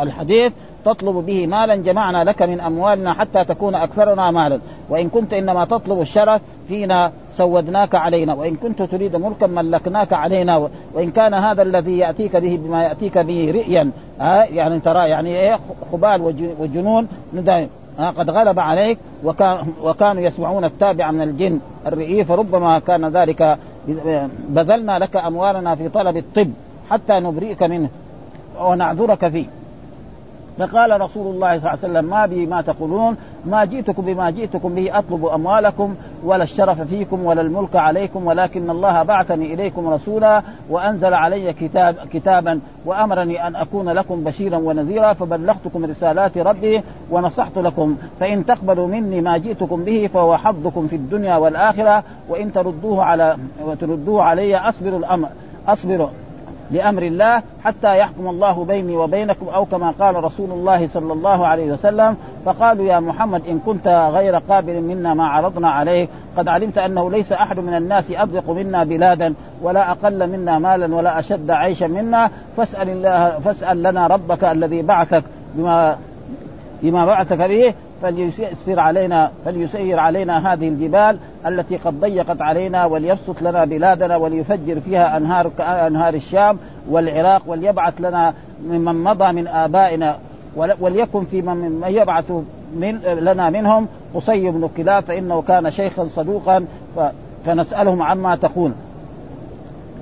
الحديث 0.03 0.53
تطلب 0.85 1.15
به 1.25 1.47
مالا 1.47 1.75
جمعنا 1.75 2.23
لك 2.23 2.41
من 2.41 2.61
أموالنا 2.61 3.13
حتى 3.13 3.43
تكون 3.43 3.75
أكثرنا 3.75 4.31
مالا 4.31 4.59
وإن 4.89 5.09
كنت 5.09 5.33
إنما 5.33 5.65
تطلب 5.65 6.01
الشرف 6.01 6.41
فينا 6.67 7.11
سودناك 7.37 7.95
علينا 7.95 8.33
وإن 8.33 8.55
كنت 8.55 8.81
تريد 8.81 9.15
ملكا 9.15 9.47
ملكناك 9.47 10.13
علينا 10.13 10.69
وإن 10.93 11.11
كان 11.11 11.33
هذا 11.33 11.61
الذي 11.61 11.97
يأتيك 11.97 12.37
به 12.37 12.59
بما 12.63 12.83
يأتيك 12.83 13.17
به 13.17 13.51
رئيا. 13.51 13.91
ها 14.19 14.45
يعني 14.45 14.79
ترى 14.79 15.09
يعني 15.09 15.39
إيه 15.39 15.59
خبال 15.91 16.21
وجنون. 16.59 17.07
قد 17.97 18.29
غلب 18.29 18.59
عليك 18.59 18.97
وكان 19.23 19.57
وكانوا 19.83 20.21
يسمعون 20.21 20.65
التابع 20.65 21.11
من 21.11 21.21
الجن 21.21 21.59
الرئي 21.87 22.25
فربما 22.25 22.79
كان 22.79 23.05
ذلك 23.05 23.57
بذلنا 24.49 24.99
لك 24.99 25.15
أموالنا 25.15 25.75
في 25.75 25.89
طلب 25.89 26.17
الطب 26.17 26.51
حتى 26.89 27.13
نبرئك 27.13 27.63
منه 27.63 27.89
ونعذرك 28.61 29.27
فيه. 29.27 29.45
فقال 30.57 31.01
رسول 31.01 31.35
الله 31.35 31.59
صلى 31.59 31.69
الله 31.69 31.69
عليه 31.69 31.79
وسلم 31.79 32.05
ما 32.05 32.25
بي 32.25 32.45
ما 32.45 32.61
تقولون 32.61 33.17
ما 33.45 33.65
جئتكم 33.65 34.01
بما 34.05 34.29
جئتكم 34.29 34.75
به 34.75 34.97
أطلب 34.99 35.25
أموالكم 35.25 35.95
ولا 36.23 36.43
الشرف 36.43 36.81
فيكم 36.81 37.25
ولا 37.25 37.41
الملك 37.41 37.75
عليكم 37.75 38.27
ولكن 38.27 38.69
الله 38.69 39.03
بعثني 39.03 39.53
إليكم 39.53 39.87
رسولا 39.87 40.41
وأنزل 40.69 41.13
علي 41.13 41.53
كتاب 41.53 41.95
كتابا 42.13 42.59
وأمرني 42.85 43.47
أن 43.47 43.55
أكون 43.55 43.89
لكم 43.89 44.23
بشيرا 44.23 44.57
ونذيرا 44.57 45.13
فبلغتكم 45.13 45.85
رسالات 45.85 46.37
ربي 46.37 46.83
ونصحت 47.11 47.57
لكم 47.57 47.97
فإن 48.19 48.45
تقبلوا 48.45 48.87
مني 48.87 49.21
ما 49.21 49.37
جئتكم 49.37 49.83
به 49.83 50.09
فهو 50.13 50.37
حظكم 50.37 50.87
في 50.87 50.95
الدنيا 50.95 51.35
والآخرة 51.35 52.03
وإن 52.29 52.53
تردوه 52.53 53.03
على 53.03 53.37
وتردوه 53.65 54.23
علي 54.23 54.57
اصبر 54.57 54.97
الامر 54.97 55.29
اصبر 55.67 56.09
لأمر 56.71 57.03
الله 57.03 57.43
حتى 57.63 57.97
يحكم 57.97 58.27
الله 58.27 58.65
بيني 58.65 58.97
وبينكم 58.97 59.47
أو 59.49 59.65
كما 59.65 59.91
قال 59.91 60.23
رسول 60.23 60.51
الله 60.51 60.89
صلى 60.93 61.13
الله 61.13 61.47
عليه 61.47 61.71
وسلم 61.71 62.17
فقالوا 62.45 62.85
يا 62.85 62.99
محمد 62.99 63.41
إن 63.47 63.59
كنت 63.59 64.09
غير 64.13 64.35
قابل 64.35 64.81
منا 64.81 65.13
ما 65.13 65.27
عرضنا 65.27 65.69
عليك 65.69 66.09
قد 66.37 66.47
علمت 66.47 66.77
أنه 66.77 67.11
ليس 67.11 67.31
أحد 67.31 67.59
من 67.59 67.73
الناس 67.73 68.11
اضيق 68.11 68.49
منا 68.49 68.83
بلادا 68.83 69.33
ولا 69.61 69.91
أقل 69.91 70.29
منا 70.29 70.59
مالا 70.59 70.95
ولا 70.95 71.19
أشد 71.19 71.51
عيشا 71.51 71.85
منا 71.85 72.29
فاسأل 72.57 72.89
الله 72.89 73.39
فاسأل 73.39 73.83
لنا 73.83 74.07
ربك 74.07 74.43
الذي 74.43 74.81
بعثك 74.81 75.23
بما 75.55 75.97
بما 76.81 77.05
بعثك 77.05 77.37
به 77.37 77.73
فليسير 78.01 78.79
علينا 78.79 79.31
فليسير 79.45 79.99
علينا 79.99 80.53
هذه 80.53 80.67
الجبال 80.67 81.17
التي 81.45 81.77
قد 81.77 81.99
ضيقت 81.99 82.41
علينا 82.41 82.85
وليبسط 82.85 83.41
لنا 83.41 83.65
بلادنا 83.65 84.17
وليفجر 84.17 84.79
فيها 84.79 85.17
أنهار 85.17 85.51
كانهار 85.57 86.13
الشام 86.13 86.57
والعراق 86.89 87.41
وليبعث 87.47 88.01
لنا 88.01 88.33
ممن 88.65 89.03
مضى 89.03 89.31
من 89.31 89.47
آبائنا 89.47 90.17
وليكن 90.55 91.25
في 91.25 91.41
من 91.41 91.83
يبعث 91.87 92.31
من 92.75 92.99
لنا 93.03 93.49
منهم 93.49 93.87
قصي 94.13 94.49
بن 94.49 94.69
كلاب 94.77 95.03
فإنه 95.03 95.41
كان 95.41 95.71
شيخا 95.71 96.07
صدوقا 96.07 96.65
فنسألهم 97.45 98.01
عما 98.01 98.35
تقول. 98.35 98.71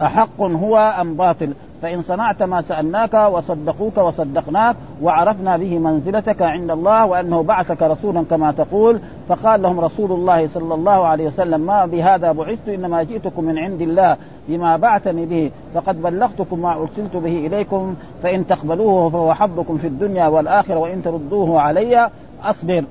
أحق 0.02 0.42
هو 0.42 0.78
أم 1.02 1.14
باطل؟ 1.14 1.54
فإن 1.82 2.02
صنعت 2.02 2.44
ما 2.44 2.62
سألناك 2.62 3.14
وصدقوك 3.14 3.98
وصدقناك 3.98 4.76
وعرفنا 5.02 5.58
به 5.58 5.78
منزلتك 5.78 6.42
عند 6.42 6.72
الله 6.72 7.06
وأنه 7.06 7.44
بعثك 7.44 7.82
رسولا 7.82 8.24
كما 8.30 8.52
تقول 8.52 9.00
فقال 9.30 9.62
لهم 9.62 9.80
رسول 9.80 10.12
الله 10.12 10.48
صلى 10.48 10.74
الله 10.74 11.06
عليه 11.06 11.28
وسلم 11.28 11.62
ما 11.62 11.86
بهذا 11.86 12.32
بعثت 12.32 12.70
إنما 12.70 13.04
جئتكم 13.04 13.44
من 13.44 13.58
عند 13.58 13.82
الله 13.82 14.18
بما 14.48 14.78
بعثني 14.78 15.26
به 15.26 15.52
فقد 15.74 16.02
بلغتكم 16.02 16.60
ما 16.60 16.74
أرسلت 16.74 17.16
به 17.16 17.48
إليكم 17.48 17.96
فإن 18.24 18.48
تقبلوه 18.48 19.10
فهو 19.10 19.34
حظكم 19.34 19.78
في 19.78 19.88
الدنيا 19.88 20.28
والآخرة 20.28 20.78
وإن 20.78 21.04
تردوه 21.04 21.62
علي 21.62 22.10
أصبر 22.44 22.84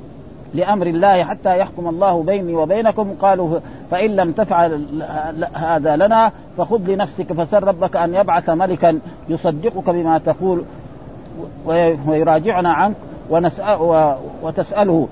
لأمر 0.54 0.86
الله 0.86 1.24
حتى 1.24 1.58
يحكم 1.58 1.88
الله 1.88 2.22
بيني 2.22 2.54
وبينكم. 2.54 3.14
قالوا 3.20 3.58
فإن 3.90 4.10
لم 4.10 4.32
تفعل 4.32 4.84
هذا 5.54 5.96
لنا 5.96 6.32
فخذ 6.58 6.78
لنفسك 6.78 7.32
فسر 7.32 7.64
ربك 7.64 7.96
أن 7.96 8.14
يبعث 8.14 8.50
ملكا 8.50 8.98
يصدقك 9.28 9.90
بما 9.90 10.18
تقول 10.18 10.64
ويراجعنا 12.06 12.72
عنك 12.72 12.96
ونسأل 13.30 14.14
وتسأله 14.42 15.08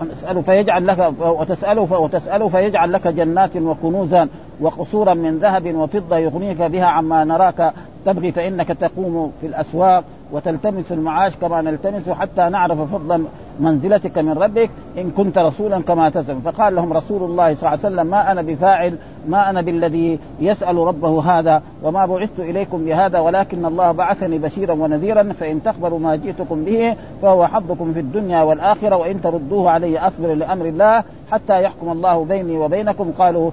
ونسأله 0.00 0.40
فيجعل 0.40 0.86
لك 0.86 1.12
وتسأله 1.20 1.92
وتسأله 2.00 2.48
فيجعل 2.48 2.92
لك 2.92 3.08
جنات 3.08 3.56
وكنوزا 3.56 4.28
وقصورا 4.60 5.14
من 5.14 5.38
ذهب 5.38 5.74
وفضة 5.74 6.16
يغنيك 6.16 6.62
بها 6.62 6.86
عما 6.86 7.24
نراك. 7.24 7.72
تبغي 8.06 8.32
فإنك 8.32 8.68
تقوم 8.68 9.32
في 9.40 9.46
الأسواق. 9.46 10.04
وتلتمس 10.32 10.92
المعاش 10.92 11.36
كما 11.36 11.62
نلتمس 11.62 12.08
حتى 12.08 12.48
نعرف 12.48 12.80
فضلا 12.94 13.24
منزلتك 13.60 14.18
من 14.18 14.32
ربك 14.32 14.70
إن 14.98 15.10
كنت 15.10 15.38
رسولا 15.38 15.82
كما 15.82 16.10
تزعم 16.10 16.40
فقال 16.40 16.74
لهم 16.74 16.92
رسول 16.92 17.22
الله 17.22 17.54
صلى 17.54 17.58
الله 17.58 17.68
عليه 17.68 17.78
وسلم 17.78 18.06
ما 18.06 18.32
أنا 18.32 18.42
بفاعل 18.42 18.96
ما 19.28 19.50
أنا 19.50 19.60
بالذي 19.60 20.18
يسأل 20.40 20.76
ربه 20.76 21.22
هذا 21.22 21.62
وما 21.82 22.06
بعثت 22.06 22.40
إليكم 22.40 22.84
بهذا 22.84 23.18
ولكن 23.18 23.66
الله 23.66 23.92
بعثني 23.92 24.38
بشيرا 24.38 24.72
ونذيرا 24.72 25.22
فإن 25.22 25.62
تقبلوا 25.62 25.98
ما 25.98 26.16
جئتكم 26.16 26.64
به 26.64 26.96
فهو 27.22 27.46
حظكم 27.46 27.92
في 27.92 28.00
الدنيا 28.00 28.42
والآخرة 28.42 28.96
وإن 28.96 29.22
تردوه 29.22 29.70
علي 29.70 29.98
أصبر 29.98 30.34
لأمر 30.34 30.66
الله 30.66 31.04
حتى 31.32 31.62
يحكم 31.62 31.92
الله 31.92 32.24
بيني 32.24 32.56
وبينكم. 32.56 33.12
قالوا 33.18 33.50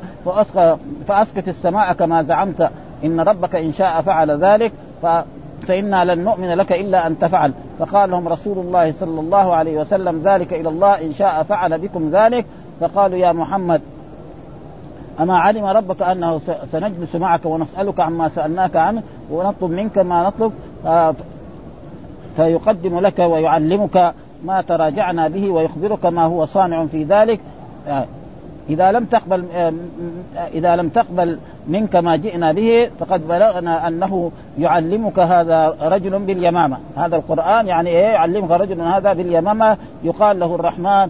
فاسكت 1.08 1.48
السماء 1.48 1.94
كما 1.94 2.24
زعمت 2.24 2.70
إن 3.04 3.20
ربك 3.20 3.56
إن 3.56 3.72
شاء 3.72 4.02
فعل 4.02 4.32
ذلك. 4.32 4.72
فإنا 5.62 6.06
لن 6.06 6.24
نؤمن 6.24 6.54
لك 6.54 6.72
إلا 6.72 7.08
أن 7.08 7.20
تفعل. 7.20 7.54
فقال 7.80 8.12
لهم 8.12 8.28
رسول 8.28 8.58
الله 8.58 8.92
صلى 8.92 9.20
الله 9.20 9.56
عليه 9.56 9.82
وسلم 9.82 10.22
ذلك 10.24 10.54
إلى 10.54 10.70
الله 10.70 11.02
إن 11.02 11.14
شاء 11.14 11.44
فعل 11.44 11.80
بكم 11.80 12.10
ذلك. 12.10 12.46
فقالوا 12.80 13.18
يا 13.18 13.32
محمد 13.32 13.82
أما 15.20 15.38
علم 15.38 15.66
ربك 15.66 16.02
أنه 16.02 16.42
سنجلس 16.72 17.16
معك 17.16 17.46
ونسألك 17.46 18.00
عما 18.00 18.30
سألناك 18.30 18.76
عنه 18.76 19.04
ونطلب 19.32 19.72
منك 19.72 19.98
ما 19.98 20.28
نطلب 20.28 20.54
فيقدم 22.36 23.00
لك 23.00 23.20
ويعلمك 23.20 24.14
ما 24.44 24.62
تراجعنا 24.62 25.28
به 25.28 25.50
ويخبرك 25.50 26.06
ما 26.06 26.24
هو 26.24 26.46
صانع 26.46 26.86
في 26.86 27.04
ذلك. 27.04 27.40
إذا 28.70 28.92
لم 28.92 29.06
تقبل 29.06 29.46
إذا 30.54 30.76
لم 30.76 30.90
تقبل 30.90 31.40
منك 31.68 31.96
ما 31.96 32.16
جئنا 32.16 32.52
به 32.52 32.90
فقد 33.00 33.28
بلغنا 33.28 33.88
أنه 33.88 34.32
يعلمك 34.60 35.20
هذا 35.20 35.78
رجل 35.82 36.20
باليمامة، 36.20 36.78
هذا 36.96 37.16
القرآن 37.16 37.68
يعني 37.68 37.90
إيه؟ 37.90 38.06
يعلمك 38.06 38.52
رجل 38.52 38.82
هذا 38.82 39.14
باليمامة 39.14 39.78
يقال 40.04 40.40
له 40.40 40.56
الرحمن 40.56 41.10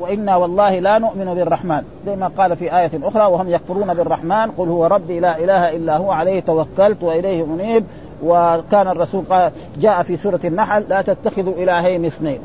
وإنا 0.00 0.36
والله 0.36 0.78
لا 0.78 0.98
نؤمن 0.98 1.34
بالرحمن، 1.34 1.82
زي 2.06 2.16
ما 2.16 2.30
قال 2.38 2.56
في 2.56 2.78
آية 2.78 2.90
أخرى 3.02 3.22
وهم 3.22 3.48
يكفرون 3.48 3.94
بالرحمن 3.94 4.50
قل 4.50 4.68
هو 4.68 4.86
ربي 4.86 5.20
لا 5.20 5.38
إله 5.38 5.76
إلا 5.76 5.96
هو 5.96 6.10
عليه 6.10 6.40
توكلت 6.40 7.02
وإليه 7.02 7.44
منيب 7.44 7.84
وكان 8.24 8.88
الرسول 8.88 9.24
قال 9.30 9.52
جاء 9.80 10.02
في 10.02 10.16
سورة 10.16 10.40
النحل 10.44 10.84
لا 10.88 11.02
تتخذوا 11.02 11.54
إلهين 11.54 12.04
اثنين. 12.04 12.38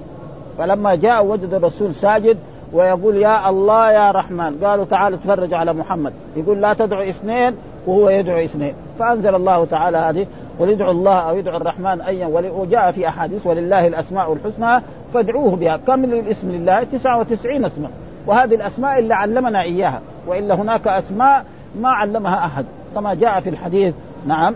فلما 0.58 0.96
جاء 0.96 1.26
وجد 1.26 1.54
الرسول 1.54 1.96
ساجد 1.96 2.38
ويقول 2.74 3.18
يا 3.18 3.50
الله 3.50 3.92
يا 3.92 4.12
رحمن. 4.12 4.58
قالوا 4.64 4.86
تعالوا 4.86 5.18
تفرج 5.24 5.54
على 5.54 5.74
محمد. 5.74 6.14
يقول 6.36 6.62
لا 6.62 6.74
تدعو 6.74 7.02
اثنين 7.02 7.56
وهو 7.88 8.10
يدعو 8.10 8.38
اثنين. 8.38 8.74
فأنزل 9.00 9.36
الله 9.36 9.66
تعالى 9.66 9.98
هذه 9.98 10.28
قل 10.60 10.70
ادعوا 10.70 10.92
الله 10.92 11.20
أو 11.20 11.40
ادعوا 11.40 11.58
الرحمن 11.58 12.02
أيا 12.02 12.28
وجاء 12.56 12.92
في 12.92 13.08
أحاديث 13.08 13.48
ولله 13.48 13.88
الأسماء 13.88 14.34
الحسنى 14.34 14.82
فادعوه 15.14 15.56
بها. 15.56 15.80
كم 15.88 16.04
الاسم 16.04 16.52
لله؟ 16.52 16.84
99 16.84 17.66
اسما. 17.66 17.90
وهذه 18.28 18.56
الأسماء 18.56 19.00
اللي 19.00 19.14
علمنا 19.14 19.62
إياها. 19.62 20.02
وإلا 20.28 20.56
هناك 20.56 20.88
أسماء 20.88 21.46
ما 21.82 21.90
علمها 21.90 22.46
أحد. 22.46 22.66
كما 22.96 23.14
جاء 23.14 23.40
في 23.40 23.50
الحديث. 23.50 23.94
نعم. 24.28 24.56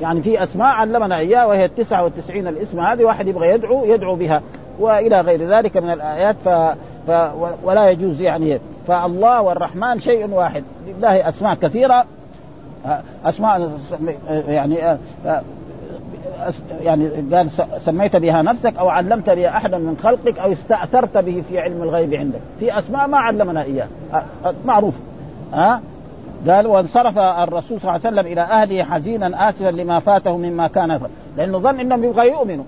يعني 0.00 0.22
في 0.22 0.42
أسماء 0.42 0.68
علمنا 0.68 1.18
إياها 1.18 1.46
وهي 1.46 1.68
99 1.68 2.48
الاسم 2.48 2.80
هذه. 2.80 3.04
واحد 3.04 3.26
يبغى 3.26 3.48
يدعو 3.48 3.84
يدعو 3.84 4.14
بها. 4.14 4.42
وإلى 4.82 5.20
غير 5.20 5.48
ذلك 5.48 5.76
من 5.76 5.90
الآيات 5.90 6.36
ف... 6.44 6.48
ف... 7.10 7.30
ولا 7.62 7.90
يجوز 7.90 8.20
يعني. 8.20 8.58
فالله 8.88 9.42
والرحمن 9.42 10.00
شيء 10.00 10.30
واحد. 10.30 10.64
لله 10.86 11.28
أسماء 11.28 11.54
كثيرة. 11.54 12.04
أسماء 13.24 13.70
يعني 14.48 14.98
يعني 16.82 17.08
قال 17.32 17.50
سميت 17.84 18.16
بها 18.16 18.42
نفسك 18.42 18.76
أو 18.78 18.88
علمت 18.88 19.30
بها 19.30 19.48
أحدا 19.48 19.78
من 19.78 19.96
خلقك 20.02 20.38
أو 20.38 20.52
استأثرت 20.52 21.18
به 21.18 21.42
في 21.48 21.58
علم 21.58 21.82
الغيب 21.82 22.14
عندك. 22.14 22.40
في 22.60 22.78
أسماء 22.78 23.06
ما 23.06 23.18
علمنا 23.18 23.62
اياها 23.62 23.88
معروف. 24.64 24.94
ها؟ 25.52 25.80
قال 26.48 26.66
وانصرف 26.66 27.18
الرسول 27.18 27.80
صلى 27.80 27.90
الله 27.90 28.06
عليه 28.06 28.16
وسلم 28.16 28.32
إلى 28.32 28.40
أهله 28.40 28.84
حزينا 28.84 29.48
آسفا 29.48 29.70
لما 29.70 30.00
فاته 30.00 30.36
مما 30.36 30.68
كان 30.68 31.00
لأنه 31.36 31.58
ظن 31.58 31.80
انهم 31.80 32.04
يبغى 32.04 32.28
يؤمنوا 32.28 32.64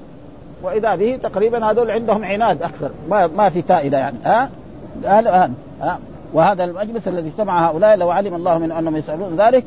وإذا 0.65 0.95
به 0.95 1.19
تقريبا 1.23 1.71
هذول 1.71 1.91
عندهم 1.91 2.25
عناد 2.25 2.63
أكثر. 2.63 2.91
ما 3.09 3.27
ما 3.27 3.49
في 3.49 3.63
فائدة 3.63 3.99
يعني. 3.99 4.17
ها؟ 4.25 4.49
ها, 5.05 5.51
ها؟ 5.81 5.99
وهذا 6.33 6.65
المجلس 6.65 7.09
الذي 7.09 7.29
اجتمع 7.29 7.71
هؤلاء 7.71 7.97
لو 7.97 8.11
علم 8.11 8.35
الله 8.35 8.59
من 8.59 8.73
أنهم 8.73 8.97
يسألون 8.97 9.37
ذلك 9.37 9.65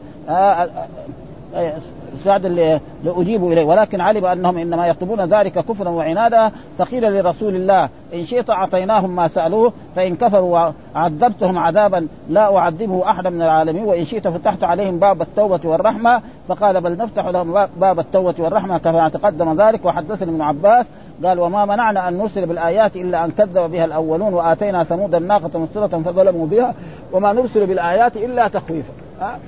سعد 2.28 2.46
اللي 2.46 2.80
اجيبوا 3.06 3.54
إليه. 3.54 3.64
ولكن 3.64 4.02
علم 4.02 4.26
أنهم 4.26 4.58
إنما 4.58 4.88
يطلبون 4.88 5.22
ذلك 5.22 5.54
كفرا 5.54 5.90
وعنادا. 5.90 6.52
فقيل 6.78 7.20
لرسول 7.20 7.56
الله 7.56 7.90
إن 8.14 8.26
شئت 8.26 8.50
أعطيناهم 8.50 9.16
ما 9.16 9.28
سألوه 9.28 9.74
فإن 9.96 10.16
كفروا 10.16 10.72
عذبتهم 10.96 11.58
عذابا 11.58 12.08
لا 12.30 12.58
أعذبه 12.58 13.10
احدا 13.10 13.30
من 13.30 13.42
العالمين. 13.42 13.84
وإن 13.84 14.06
شئت 14.06 14.28
فتحت 14.28 14.64
عليهم 14.64 15.00
باب 15.00 15.22
التوبة 15.22 15.60
والرحمة. 15.64 16.22
فقال 16.48 16.82
بل 16.82 16.98
نفتح 16.98 17.26
لهم 17.26 17.68
باب 17.78 18.00
التوبة 18.00 18.36
والرحمة 18.40 18.78
كما 18.78 19.10
تقدم 19.10 19.62
ذلك. 19.62 19.86
وحدثني 19.86 20.32
ابن 20.32 20.42
عباس 20.42 20.86
قال 21.24 21.40
وما 21.40 21.66
منعنا 21.66 22.08
أن 22.08 22.18
نرسل 22.18 22.46
بالآيات 22.46 22.96
إلا 22.96 23.26
أن 23.26 23.32
كذب 23.32 23.72
بها 23.72 23.86
الأولون 23.86 24.34
وآتينا 24.34 24.84
ثمود 24.84 25.16
الناقة 25.16 25.60
مبصره 25.60 26.02
فظلموا 26.06 26.48
بها. 26.48 26.74
وما 27.14 27.34
نرسل 27.34 27.66
بالآيات 27.66 28.18
إلا 28.18 28.48
تخويفا. 28.48 28.94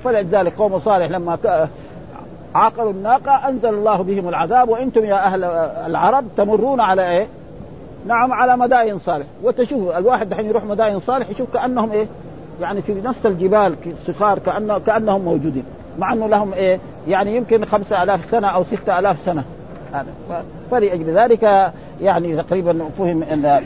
فلذلك 0.04 0.52
قوم 0.58 0.78
صالح 0.78 1.10
لما 1.10 1.38
عقروا 2.54 2.92
الناقة 2.92 3.48
أنزل 3.48 3.68
الله 3.68 4.02
بهم 4.02 4.28
العذاب 4.28 4.68
وأنتم 4.68 5.04
يا 5.04 5.26
أهل 5.26 5.44
العرب 5.86 6.24
تمرون 6.36 6.80
على 6.80 7.10
إيه؟ 7.10 7.26
نعم 8.06 8.32
على 8.32 8.56
مداين 8.56 8.98
صالح. 8.98 9.26
وتشوف 9.42 9.96
الواحد 9.96 10.28
دحين 10.28 10.46
يروح 10.46 10.64
مداين 10.64 11.00
صالح 11.00 11.30
يشوف 11.30 11.52
كأنهم 11.52 11.92
إيه؟ 11.92 12.06
يعني 12.60 12.82
في 12.82 12.94
نفس 13.04 13.26
الجبال 13.26 13.74
صخار 14.06 14.38
كأنه 14.38 14.78
كأنهم 14.78 15.20
موجودين. 15.20 15.64
مع 15.98 16.12
أنه 16.12 16.26
لهم 16.26 16.52
إيه؟ 16.52 16.78
يعني 17.08 17.36
يمكن 17.36 17.64
خمسة 17.64 18.02
ألاف 18.02 18.30
سنة 18.30 18.48
أو 18.48 18.64
ستة 18.64 18.98
ألاف 18.98 19.16
سنة. 19.26 19.44
هذا. 19.92 20.42
فلأجل 20.70 21.04
ذلك 21.04 21.72
يعني 22.00 22.36
تقريبا 22.36 22.88
فهم 22.98 23.22
أن 23.22 23.62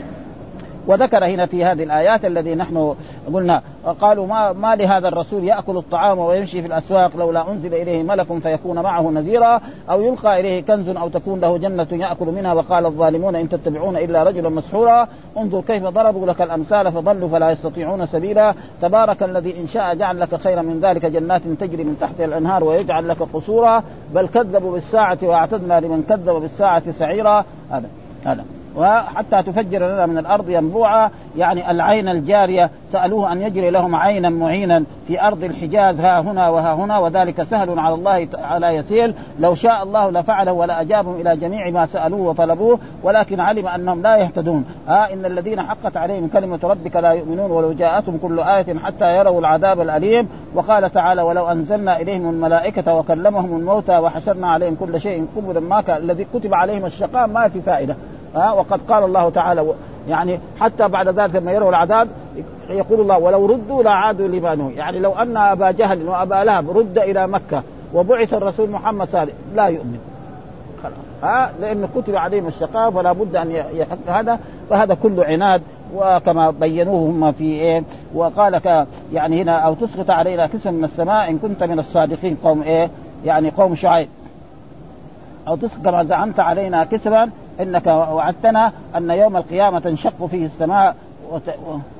وذكر 0.87 1.25
هنا 1.25 1.45
في 1.45 1.65
هذه 1.65 1.83
الآيات 1.83 2.25
الذي 2.25 2.55
نحن 2.55 2.95
قلنا 3.33 3.61
قالوا 4.01 4.27
ما 4.27 4.53
ما 4.53 4.75
لهذا 4.75 5.07
الرسول 5.07 5.43
يأكل 5.43 5.77
الطعام 5.77 6.19
ويمشي 6.19 6.61
في 6.61 6.67
الأسواق 6.67 7.17
لولا 7.17 7.51
أنزل 7.51 7.73
إليه 7.73 8.03
ملك 8.03 8.27
فيكون 8.43 8.79
معه 8.79 9.01
نذيرا 9.01 9.61
أو 9.89 10.01
يلقى 10.01 10.39
إليه 10.39 10.61
كنز 10.61 10.89
أو 10.89 11.09
تكون 11.09 11.39
له 11.39 11.57
جنة 11.57 11.87
يأكل 11.91 12.25
منها 12.25 12.53
وقال 12.53 12.85
الظالمون 12.85 13.35
إن 13.35 13.49
تتبعون 13.49 13.97
إلا 13.97 14.23
رجلا 14.23 14.49
مسحورا 14.49 15.07
انظر 15.37 15.61
كيف 15.61 15.83
ضربوا 15.83 16.27
لك 16.27 16.41
الأمثال 16.41 16.91
فضلوا 16.91 17.29
فلا 17.29 17.51
يستطيعون 17.51 18.07
سبيلا 18.07 18.53
تبارك 18.81 19.23
الذي 19.23 19.59
إن 19.59 19.67
شاء 19.67 19.95
جعل 19.95 20.19
لك 20.19 20.35
خيرا 20.35 20.61
من 20.61 20.79
ذلك 20.79 21.05
جنات 21.05 21.41
تجري 21.59 21.83
من 21.83 21.97
تحتها 22.01 22.25
الأنهار 22.25 22.63
ويجعل 22.63 23.07
لك 23.07 23.17
قصورا 23.33 23.83
بل 24.13 24.27
كذبوا 24.27 24.73
بالساعة 24.73 25.17
وأعتدنا 25.23 25.79
لمن 25.79 26.03
كذب 26.09 26.41
بالساعة 26.41 26.91
سعيرا. 26.91 27.45
هذا 27.71 27.89
هذا. 28.25 28.54
وحتى 28.77 29.43
تفجر 29.43 29.77
لنا 29.77 30.05
من 30.05 30.17
الأرض 30.17 30.49
ينبوعا 30.49 31.09
يعني 31.37 31.71
العين 31.71 32.09
الجارية. 32.09 32.69
سألوه 32.91 33.31
أن 33.31 33.41
يجري 33.41 33.69
لهم 33.69 33.95
عينا 33.95 34.29
معينا 34.29 34.83
في 35.07 35.21
أرض 35.21 35.43
الحجاز 35.43 35.99
ها 35.99 36.19
هنا 36.19 36.49
وها 36.49 36.73
هنا 36.73 36.99
وذلك 36.99 37.43
سهل 37.43 37.79
على 37.79 37.95
الله 37.95 38.27
على 38.43 38.67
يسير. 38.67 39.13
لو 39.39 39.55
شاء 39.55 39.83
الله 39.83 40.11
لفعله 40.11 40.51
ولا 40.51 40.81
أجابهم 40.81 41.21
إلى 41.21 41.37
جميع 41.37 41.69
ما 41.69 41.85
سألوه 41.85 42.21
وطلبوه 42.21 42.79
ولكن 43.03 43.39
علم 43.39 43.67
أنهم 43.67 44.01
لا 44.01 44.17
يهتدون. 44.17 44.65
ها 44.87 45.13
إن 45.13 45.25
الذين 45.25 45.61
حقت 45.61 45.97
عليهم 45.97 46.27
كلمة 46.27 46.59
ربك 46.63 46.95
لا 46.95 47.11
يؤمنون 47.11 47.51
ولو 47.51 47.73
جاءتهم 47.73 48.17
كل 48.17 48.39
آية 48.39 48.79
حتى 48.79 49.17
يروا 49.17 49.39
العذاب 49.39 49.81
الأليم. 49.81 50.29
وقال 50.55 50.93
تعالى 50.93 51.21
ولو 51.21 51.51
أنزلنا 51.51 52.01
إليهم 52.01 52.29
الملائكة 52.29 52.95
وكلمهم 52.95 53.59
الموتى 53.59 53.97
وحشرنا 53.97 54.47
عليهم 54.47 54.75
كل 54.75 55.01
شيء 55.01 55.27
قبلا 55.35 55.59
ما 55.59 55.81
كان 55.81 55.97
الذي 55.97 56.25
كتب 56.33 56.53
عليهم 56.53 56.85
الشقاء 56.85 57.27
ما 57.27 57.47
في 57.47 57.61
فائدة. 57.61 57.95
ها 58.35 58.51
وقد 58.51 58.79
قال 58.89 59.03
الله 59.03 59.29
تعالى 59.29 59.73
يعني 60.09 60.39
حتى 60.59 60.87
بعد 60.87 61.07
ذلك 61.07 61.35
لما 61.35 61.51
يروا 61.51 61.69
العذاب 61.69 62.07
يقول 62.69 62.99
الله 62.99 63.17
ولو 63.17 63.45
ردوا 63.45 63.83
لعادوا 63.83 64.27
لما 64.27 64.55
نهوا 64.55 64.71
يعني 64.71 64.99
لو 64.99 65.13
أن 65.13 65.37
أبا 65.37 65.71
جهل 65.71 66.07
وأبا 66.07 66.35
لهب 66.35 66.77
رد 66.77 66.97
إلى 66.97 67.27
مكة 67.27 67.63
وبعث 67.93 68.33
الرسول 68.33 68.69
محمد 68.69 69.07
صلى 69.07 69.31
لا 69.55 69.65
يؤمن. 69.65 69.99
ها 71.23 71.51
لأنه 71.61 71.89
كتب 71.95 72.15
عليهم 72.15 72.47
الشقاء 72.47 72.91
فلا 72.91 73.11
بد 73.11 73.35
أن 73.35 73.51
يحق 73.51 73.97
هذا 74.07 74.39
فهذا 74.69 74.93
كله 74.93 75.25
عناد 75.25 75.61
وكما 75.95 76.51
بينوه 76.51 77.09
هم 77.09 77.31
في 77.31 77.43
إيه 77.43 77.83
وقال 78.13 78.85
يعني 79.13 79.41
هنا 79.41 79.57
أو 79.57 79.73
تسقط 79.73 80.09
علينا 80.09 80.47
كسا 80.47 80.71
من 80.71 80.83
السماء 80.83 81.29
إن 81.29 81.37
كنت 81.37 81.63
من 81.63 81.79
الصادقين. 81.79 82.37
قوم 82.43 82.61
إيه 82.61 82.89
يعني 83.25 83.49
قوم 83.49 83.75
شعيب. 83.75 84.07
أو 85.47 85.55
تسقط 85.55 85.83
كما 85.83 86.03
زعمت 86.03 86.39
علينا 86.39 86.83
كسبا 86.83 87.29
إنك 87.61 87.87
وعدتنا 87.87 88.71
أن 88.97 89.09
يوم 89.09 89.37
القيامة 89.37 89.79
تنشق 89.79 90.25
فيه 90.25 90.45
السماء 90.45 90.95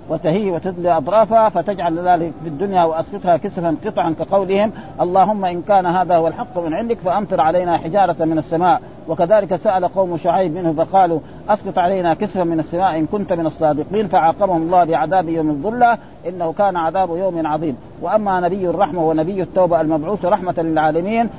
وتهي 0.10 0.52
وتدلي 0.52 0.98
أطرافها 0.98 1.50
فتجعل 1.50 2.00
ذلك 2.00 2.34
في 2.44 2.50
الدنيا 2.50 2.84
واسقطها 2.84 3.38
كسفا 3.38 3.76
قطعا 3.86 4.16
كقولهم 4.20 4.72
اللهم 5.02 5.46
إن 5.46 5.62
كان 5.62 5.86
هذا 5.86 6.16
هو 6.16 6.28
الحق 6.28 6.60
من 6.60 6.74
عندك 6.74 6.98
فأمطر 6.98 7.42
علينا 7.42 7.78
حجارة 7.78 8.16
من 8.26 8.38
السماء. 8.38 8.82
وكذلك 9.08 9.56
سأل 9.56 9.88
قوم 9.88 10.18
شعيب 10.18 10.56
منه 10.56 10.74
فقالوا 10.74 11.20
أسقط 11.50 11.78
علينا 11.78 12.14
كسفا 12.14 12.44
من 12.44 12.60
السماء 12.60 13.00
إن 13.00 13.06
كنت 13.06 13.34
من 13.34 13.46
الصادقين. 13.46 14.08
فعاقبهم 14.08 14.62
الله 14.62 14.84
بعذاب 14.84 15.30
يوم 15.30 15.50
الظلة 15.50 15.98
إنه 16.28 16.54
كان 16.58 16.78
عذاب 16.78 17.10
يوم 17.10 17.48
عظيم. 17.48 17.78
وأما 18.02 18.40
نبي 18.40 18.70
الرحمة 18.70 19.04
ونبي 19.04 19.42
التوبة 19.42 19.82
المبعوث 19.82 20.26
رحمة 20.26 20.56
للعالمين 20.58 21.30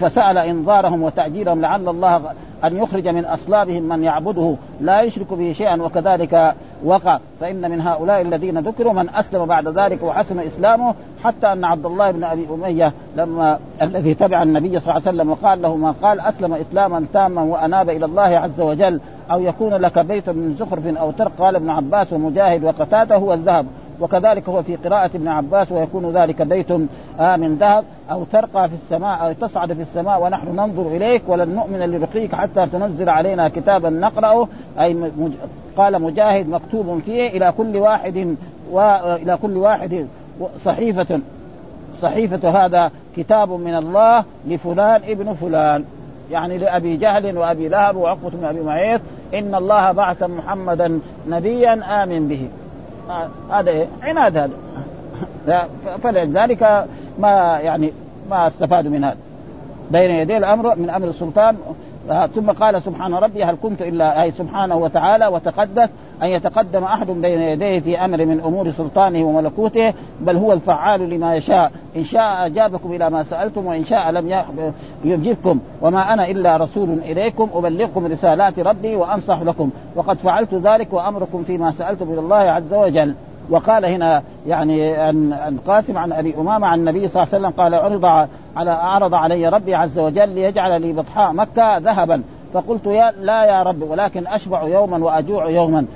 فسأل 0.00 0.38
إنظارهم 0.38 1.02
وتعجيلهم 1.02 1.60
لعل 1.60 1.88
الله 1.88 2.22
أن 2.64 2.76
يخرج 2.76 3.08
من 3.08 3.24
أصلابهم 3.24 3.82
من 3.82 4.04
يعبده 4.04 4.56
لا 4.80 5.02
يشرك 5.02 5.32
به 5.32 5.52
شيئا 5.52 5.82
وكذلك 5.82 6.54
وقع. 6.84 7.18
فإن 7.40 7.70
من 7.70 7.80
هؤلاء 7.80 8.20
الذين 8.20 8.58
ذكروا 8.58 8.92
من 8.92 9.08
أسلم 9.14 9.46
بعد 9.46 9.68
ذلك 9.68 10.02
وحسن 10.02 10.38
إسلامه 10.38 10.94
حتى 11.24 11.52
أن 11.52 11.64
عبد 11.64 11.86
الله 11.86 12.10
بن 12.10 12.24
أبي 12.24 12.46
أمية 12.54 12.92
لما 13.16 13.58
الذي 13.82 14.14
تبع 14.14 14.42
النبي 14.42 14.80
صلى 14.80 14.90
الله 14.90 14.92
عليه 15.06 15.16
وسلم 15.16 15.30
وقال 15.30 15.62
له 15.62 15.76
ما 15.76 15.94
قال 16.02 16.20
أسلم 16.20 16.54
اسلاما 16.54 17.06
تاما 17.12 17.42
وأناب 17.42 17.90
إلى 17.90 18.04
الله 18.04 18.22
عز 18.22 18.60
وجل 18.60 19.00
أو 19.30 19.40
يكون 19.40 19.74
لك 19.74 19.98
بيت 19.98 20.28
من 20.28 20.54
زخرف 20.58 20.86
أو 20.86 21.10
ترق. 21.10 21.32
قال 21.38 21.56
ابن 21.56 21.70
عباس 21.70 22.12
ومجاهد 22.12 22.64
وقتاده 22.64 23.16
هو 23.16 23.34
الذهب 23.34 23.66
وكذلك 24.00 24.48
هو 24.48 24.62
في 24.62 24.76
قراءة 24.76 25.10
ابن 25.14 25.28
عباس 25.28 25.72
ويكون 25.72 26.12
ذلك 26.12 26.42
بيت 26.42 26.70
آه 27.20 27.36
من 27.36 27.54
ذهب 27.54 27.84
أو 28.10 28.24
ترقى 28.32 28.68
في 28.68 28.74
السماء 28.74 29.26
أو 29.26 29.32
تصعد 29.32 29.72
في 29.72 29.82
السماء 29.82 30.22
ونحن 30.22 30.48
ننظر 30.48 30.86
إليك 30.86 31.22
ولن 31.26 31.54
نؤمن 31.54 31.78
لرقيك 31.78 32.34
حتى 32.34 32.66
تنزل 32.66 33.08
علينا 33.08 33.48
كتابا 33.48 33.90
نقرأه. 33.90 34.48
أي 34.80 34.94
مج... 34.94 35.32
قال 35.76 36.02
مجاهد 36.02 36.48
مكتوب 36.48 37.00
فيه 37.06 37.28
إلى 37.28 37.52
كل 37.58 37.76
واحد 37.76 38.36
وإلى 38.70 39.38
كل 39.42 39.56
واحد 39.56 40.06
صحيفة 40.64 41.20
صحيفة 42.02 42.64
هذا 42.64 42.90
كتاب 43.16 43.50
من 43.50 43.74
الله 43.74 44.24
لفلان 44.46 45.00
ابن 45.08 45.34
فلان. 45.34 45.84
يعني 46.30 46.58
لأبي 46.58 46.96
جهل 46.96 47.38
وأبي 47.38 47.68
لهب 47.68 47.96
وعقبة 47.96 48.30
بن 48.30 48.44
أبي 48.44 48.60
معيط 48.60 49.00
إن 49.34 49.54
الله 49.54 49.92
بعث 49.92 50.22
محمدا 50.22 51.00
نبيا 51.28 52.02
آمن 52.02 52.28
به. 52.28 52.48
هذا 53.50 53.70
إيه؟ 53.70 53.86
عناد 54.02 54.50
هذا 55.46 55.68
فلذلك 56.02 56.86
ما 57.18 57.58
يعني 57.60 57.92
ما 58.30 58.46
استفادوا 58.46 58.90
من 58.90 59.04
هذا 59.04 59.16
بين 59.90 60.10
يدي 60.10 60.36
الأمر 60.36 60.76
من 60.76 60.90
أمر 60.90 61.08
السلطان 61.08 61.56
ثم 62.34 62.50
قال 62.50 62.82
سبحان 62.82 63.14
ربي 63.14 63.44
هل 63.44 63.56
كنت 63.62 63.82
إلا 63.82 64.22
أي 64.22 64.30
سبحانه 64.30 64.76
وتعالى 64.76 65.26
وتقدس 65.26 65.88
أن 66.22 66.28
يتقدم 66.28 66.84
أحد 66.84 67.06
بين 67.06 67.40
يديه 67.40 67.80
في 67.80 68.04
أمر 68.04 68.24
من 68.24 68.40
أمور 68.40 68.70
سلطانه 68.70 69.24
وملكوته 69.24 69.94
بل 70.20 70.36
هو 70.36 70.52
الفعال 70.52 71.10
لما 71.10 71.34
يشاء. 71.34 71.72
إن 71.96 72.04
شاء 72.04 72.46
أجابكم 72.46 72.92
إلى 72.92 73.10
ما 73.10 73.22
سألتم 73.22 73.66
وإن 73.66 73.84
شاء 73.84 74.10
لم 74.10 74.42
يجبكم. 75.04 75.58
وما 75.80 76.12
أنا 76.12 76.30
إلا 76.30 76.56
رسول 76.56 76.98
إليكم 77.04 77.48
أبلغكم 77.54 78.06
رسالات 78.06 78.58
ربي 78.58 78.96
وأنصح 78.96 79.42
لكم. 79.42 79.70
وقد 79.96 80.16
فعلت 80.16 80.54
ذلك 80.54 80.92
وأمركم 80.92 81.44
فيما 81.44 81.72
سألتم 81.78 82.12
إلى 82.12 82.20
الله 82.20 82.36
عز 82.36 82.72
وجل. 82.74 83.14
وقال 83.50 83.84
هنا 83.84 84.22
يعني 84.46 84.94
عن 84.94 85.58
قاسم 85.66 85.98
عن 85.98 86.12
أبي 86.12 86.34
أمامة 86.38 86.66
عن 86.66 86.78
النبي 86.78 87.08
صلى 87.08 87.22
الله 87.22 87.34
عليه 87.34 87.46
وسلم 87.46 87.62
قال 87.62 87.74
عرض 87.74 88.28
على 88.56 88.70
أعرض 88.70 89.14
علي 89.14 89.48
ربي 89.48 89.74
عز 89.74 89.98
وجل 89.98 90.28
ليجعل 90.28 90.80
لي 90.80 90.92
بطحاء 90.92 91.32
مكة 91.32 91.78
ذهبا. 91.78 92.22
فقلت 92.54 92.86
يا 92.86 93.12
لا 93.20 93.44
يا 93.44 93.62
رب 93.62 93.82
ولكن 93.82 94.26
أشبع 94.26 94.62
يوما 94.62 95.04
وأجوع 95.04 95.48
يوما. 95.48 95.86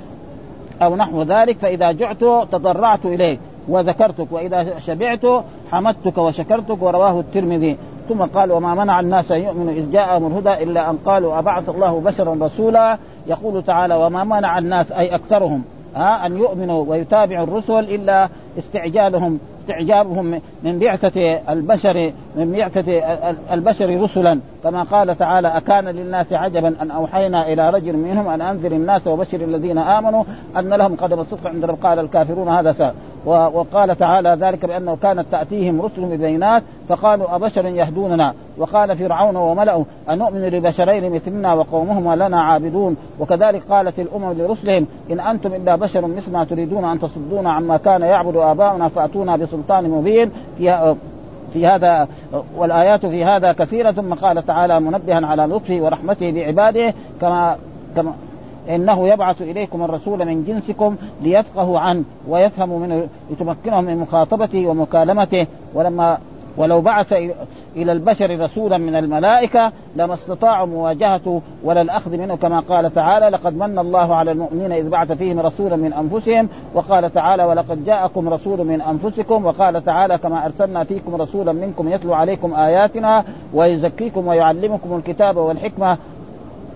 أو 0.81 0.95
نحو 0.95 1.21
ذلك 1.21 1.57
فإذا 1.57 1.91
جعت 1.91 2.19
تضرعت 2.51 3.05
إليك 3.05 3.39
وذكرتك 3.67 4.27
وإذا 4.31 4.79
شبعت 4.79 5.25
حمدتك 5.71 6.17
وشكرتك 6.17 6.81
ورواه 6.81 7.19
الترمذي. 7.19 7.77
ثم 8.09 8.21
قال 8.21 8.51
وما 8.51 8.75
منع 8.75 8.99
الناس 8.99 9.31
أن 9.31 9.41
يؤمنوا 9.41 9.73
إذ 9.73 9.91
جاءهم 9.91 10.27
الهدى 10.27 10.63
إلا 10.63 10.89
أن 10.89 10.97
قالوا 11.05 11.39
أبعث 11.39 11.69
الله 11.69 12.01
بشرا 12.01 12.37
رسولا. 12.41 12.97
يقول 13.27 13.63
تعالى 13.63 13.95
وما 13.95 14.23
منع 14.23 14.57
الناس 14.57 14.91
أي 14.91 15.15
أكثرهم 15.15 15.63
ها 15.95 16.25
أن 16.25 16.37
يؤمنوا 16.37 16.85
ويتابعوا 16.87 17.43
الرسل 17.43 17.79
إلا 17.79 18.29
استعجالهم 18.57 19.39
استعجابهم 19.61 20.41
من 20.63 20.79
بعثة 20.79 21.39
البشر 21.49 22.11
من 22.35 22.51
بعثة 22.51 22.91
البشر 23.53 24.01
رسلا. 24.01 24.39
كما 24.63 24.83
قال 24.83 25.17
تعالى 25.17 25.57
أكان 25.57 25.85
للناس 25.85 26.33
عجبا 26.33 26.75
أن 26.81 26.91
أوحينا 26.91 27.53
إلى 27.53 27.69
رجل 27.69 27.93
منهم 27.93 28.27
أن 28.27 28.41
أنذر 28.41 28.71
الناس 28.71 29.07
وبشر 29.07 29.41
الذين 29.41 29.77
آمنوا 29.77 30.23
أن 30.57 30.69
لهم 30.69 30.95
قدم 30.95 31.19
الصدق 31.19 31.47
عند 31.47 31.65
قال 31.65 31.99
الكافرون. 31.99 32.49
هذا 32.49 32.71
سأل 32.71 32.93
وقال 33.27 33.97
تعالى 33.97 34.37
ذلك 34.41 34.65
بأنه 34.65 34.97
كانت 35.03 35.25
تأتيهم 35.31 35.81
رسل 35.81 36.05
ببينات 36.05 36.63
فقالوا 36.89 37.35
أبشر 37.35 37.65
يهدوننا؟ 37.65 38.33
وقال 38.57 38.97
فرعون 38.97 39.35
وملأه 39.35 39.85
أنؤمن 40.09 40.41
لبشرين 40.41 41.13
مثلنا 41.13 41.53
وقومهما 41.53 42.15
لنا 42.15 42.41
عابدون؟ 42.41 42.97
وكذلك 43.19 43.61
قالت 43.69 43.99
الأمم 43.99 44.31
لرسلهم 44.31 44.87
إن 45.11 45.19
أنتم 45.19 45.53
إلا 45.53 45.75
بشر 45.75 46.07
مثلنا 46.07 46.43
تريدون 46.43 46.85
أن 46.85 46.99
تصدونا 46.99 47.51
عما 47.51 47.77
كان 47.77 48.01
يعبد 48.01 48.35
آباؤنا 48.37 48.87
فأتونا 48.87 49.35
بسلطان 49.35 49.89
مبين. 49.89 50.31
في 50.57 50.95
في 51.53 51.67
هذا 51.67 52.07
والآيات 52.57 53.05
في 53.05 53.25
هذا 53.25 53.51
كثيرة. 53.51 53.91
ثم 53.91 54.13
قال 54.13 54.45
تعالى 54.45 54.79
منبها 54.79 55.27
على 55.27 55.43
لطفه 55.43 55.81
ورحمته 55.81 56.31
بعباده 56.31 56.93
كما 57.21 57.55
كما 57.95 58.13
إنه 58.69 59.07
يبعث 59.07 59.41
إليكم 59.41 59.83
الرسول 59.83 60.25
من 60.25 60.43
جنسكم 60.43 60.95
ليفقهوا 61.21 61.79
عنه 61.79 62.03
ويفهموا 62.27 62.79
منه 62.79 63.07
لتمكنهم 63.31 63.83
من 63.83 63.97
مخاطبته 63.97 64.67
ومكالمته. 64.67 65.47
ولما 65.73 66.17
ولو 66.57 66.81
بعث 66.81 67.13
إلى 67.75 67.91
البشر 67.91 68.39
رسولا 68.39 68.77
من 68.77 68.95
الملائكة 68.95 69.71
لما 69.95 70.13
استطاعوا 70.13 70.67
مواجهته 70.67 71.41
ولا 71.63 71.81
الأخذ 71.81 72.11
منه 72.11 72.35
كما 72.35 72.59
قال 72.59 72.93
تعالى 72.93 73.29
لقد 73.29 73.57
من 73.57 73.79
الله 73.79 74.15
على 74.15 74.31
المؤمنين 74.31 74.71
إذ 74.71 74.89
بعث 74.89 75.11
فيهم 75.11 75.39
رسولا 75.39 75.75
من 75.75 75.93
أنفسهم 75.93 76.49
وقال 76.73 77.13
تعالى 77.13 77.43
ولقد 77.43 77.85
جاءكم 77.85 78.29
رسول 78.29 78.67
من 78.67 78.81
أنفسكم 78.81 79.45
وقال 79.45 79.85
تعالى 79.85 80.17
كما 80.17 80.45
أرسلنا 80.45 80.83
فيكم 80.83 81.15
رسولا 81.15 81.51
منكم 81.51 81.89
يتلو 81.89 82.13
عليكم 82.13 82.53
آياتنا 82.53 83.23
ويزكيكم 83.53 84.27
ويعلمكم 84.27 84.97
الكتاب 84.97 85.37
والحكمة 85.37 85.97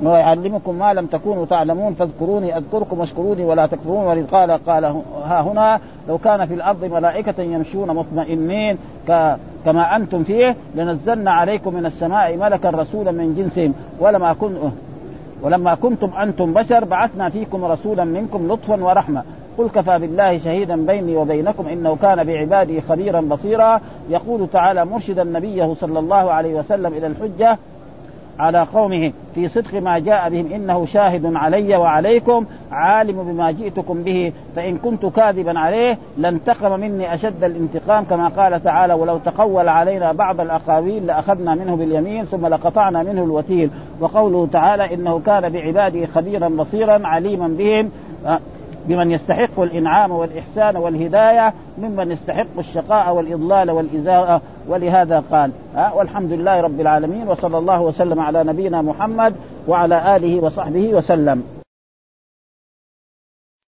ويعلمكم 0.04 0.76
ما 0.76 0.94
لم 0.94 1.06
تكونوا 1.06 1.46
تعلمون 1.46 1.94
فاذكروني 1.94 2.58
أذكركم 2.58 3.00
واشكروني 3.00 3.46
ولا 3.46 3.66
تكفرون 3.66 4.06
ولذ 4.06 4.28
قال 4.28 4.52
قال 4.52 4.86
ها 5.26 5.42
هنا 5.42 5.80
لو 6.10 6.18
كان 6.18 6.46
في 6.46 6.54
الأرض 6.54 6.86
ملائكة 6.86 7.44
يمشون 7.44 7.88
مطمئنين 7.88 8.78
كما 9.66 9.96
أنتم 9.96 10.24
فيه 10.24 10.56
لنزلنا 10.76 11.32
عليكم 11.32 11.74
من 11.74 11.86
السماء 11.86 12.38
ملكا 12.38 12.70
رسولا 12.70 13.12
من 13.12 13.36
جنسهم 13.36 13.74
ولما 14.00 14.34
كنت 14.34 14.58
ولما 15.44 15.76
كنتم 15.76 16.10
أنتم 16.22 16.54
بشر 16.54 16.86
بعثنا 16.86 17.30
فيكم 17.30 17.66
رسولا 17.66 18.04
منكم 18.04 18.52
لطفا 18.52 18.84
ورحمة 18.84 19.24
قل 19.58 19.70
كفى 19.70 20.00
بالله 20.00 20.38
شهيدا 20.38 20.86
بيني 20.86 21.18
وبينكم 21.18 21.68
إنه 21.68 21.98
كان 22.02 22.24
بعباده 22.24 22.82
خبيرا 22.90 23.22
بصيرا 23.22 23.82
يقول 24.10 24.48
تعالى 24.54 24.86
مرشدا 24.86 25.24
نبيه 25.24 25.74
صلى 25.74 26.00
الله 26.00 26.32
عليه 26.32 26.60
وسلم 26.60 26.94
إلى 26.94 27.08
الحجة 27.08 27.58
على 28.42 28.62
قومه 28.74 29.12
في 29.36 29.50
صدق 29.50 29.82
ما 29.82 30.00
جاء 30.00 30.30
بهم. 30.30 30.54
إنه 30.54 30.86
شاهد 30.86 31.36
علي 31.36 31.76
وعليكم 31.76 32.46
عالم 32.72 33.24
بما 33.24 33.52
جئتكم 33.52 34.04
به. 34.04 34.32
فإن 34.56 34.78
كنت 34.78 35.06
كاذبا 35.06 35.60
عليه 35.60 35.98
لانتقم 36.18 36.80
مني 36.80 37.14
أشد 37.14 37.44
الانتقام 37.44 38.04
كما 38.04 38.28
قال 38.28 38.64
تعالى 38.64 38.94
ولو 38.94 39.18
تقول 39.18 39.68
علينا 39.68 40.12
بعض 40.12 40.42
الأقاويل 40.42 41.08
لأخذنا 41.08 41.56
منه 41.56 41.76
باليمين 41.76 42.26
ثم 42.26 42.48
لقطعنا 42.48 43.04
منه 43.04 43.24
الوتيل 43.24 43.70
وقوله 44.00 44.48
تعالى 44.52 44.94
إنه 44.94 45.22
كان 45.26 45.50
بعباده 45.50 46.06
خبيرا 46.06 46.50
بصيرا 46.50 47.08
عليما 47.08 47.48
بهم 47.48 47.92
بمن 48.86 49.12
يستحق 49.12 49.60
الإنعام 49.60 50.12
والإحسان 50.12 50.78
والهداية 50.78 51.54
ممن 51.78 52.12
يستحق 52.12 52.58
الشقاء 52.60 53.14
والإضلال 53.16 53.72
والازاءه 53.72 54.42
ولهذا 54.68 55.24
قال 55.32 55.52
والحمد 55.96 56.32
لله 56.32 56.62
رب 56.62 56.80
العالمين 56.80 57.28
وصلى 57.28 57.58
الله 57.58 57.82
وسلم 57.82 58.20
على 58.20 58.44
نبينا 58.44 58.82
محمد 58.82 59.34
وعلى 59.68 60.16
آله 60.16 60.44
وصحبه 60.44 60.94
وسلم. 60.94 61.61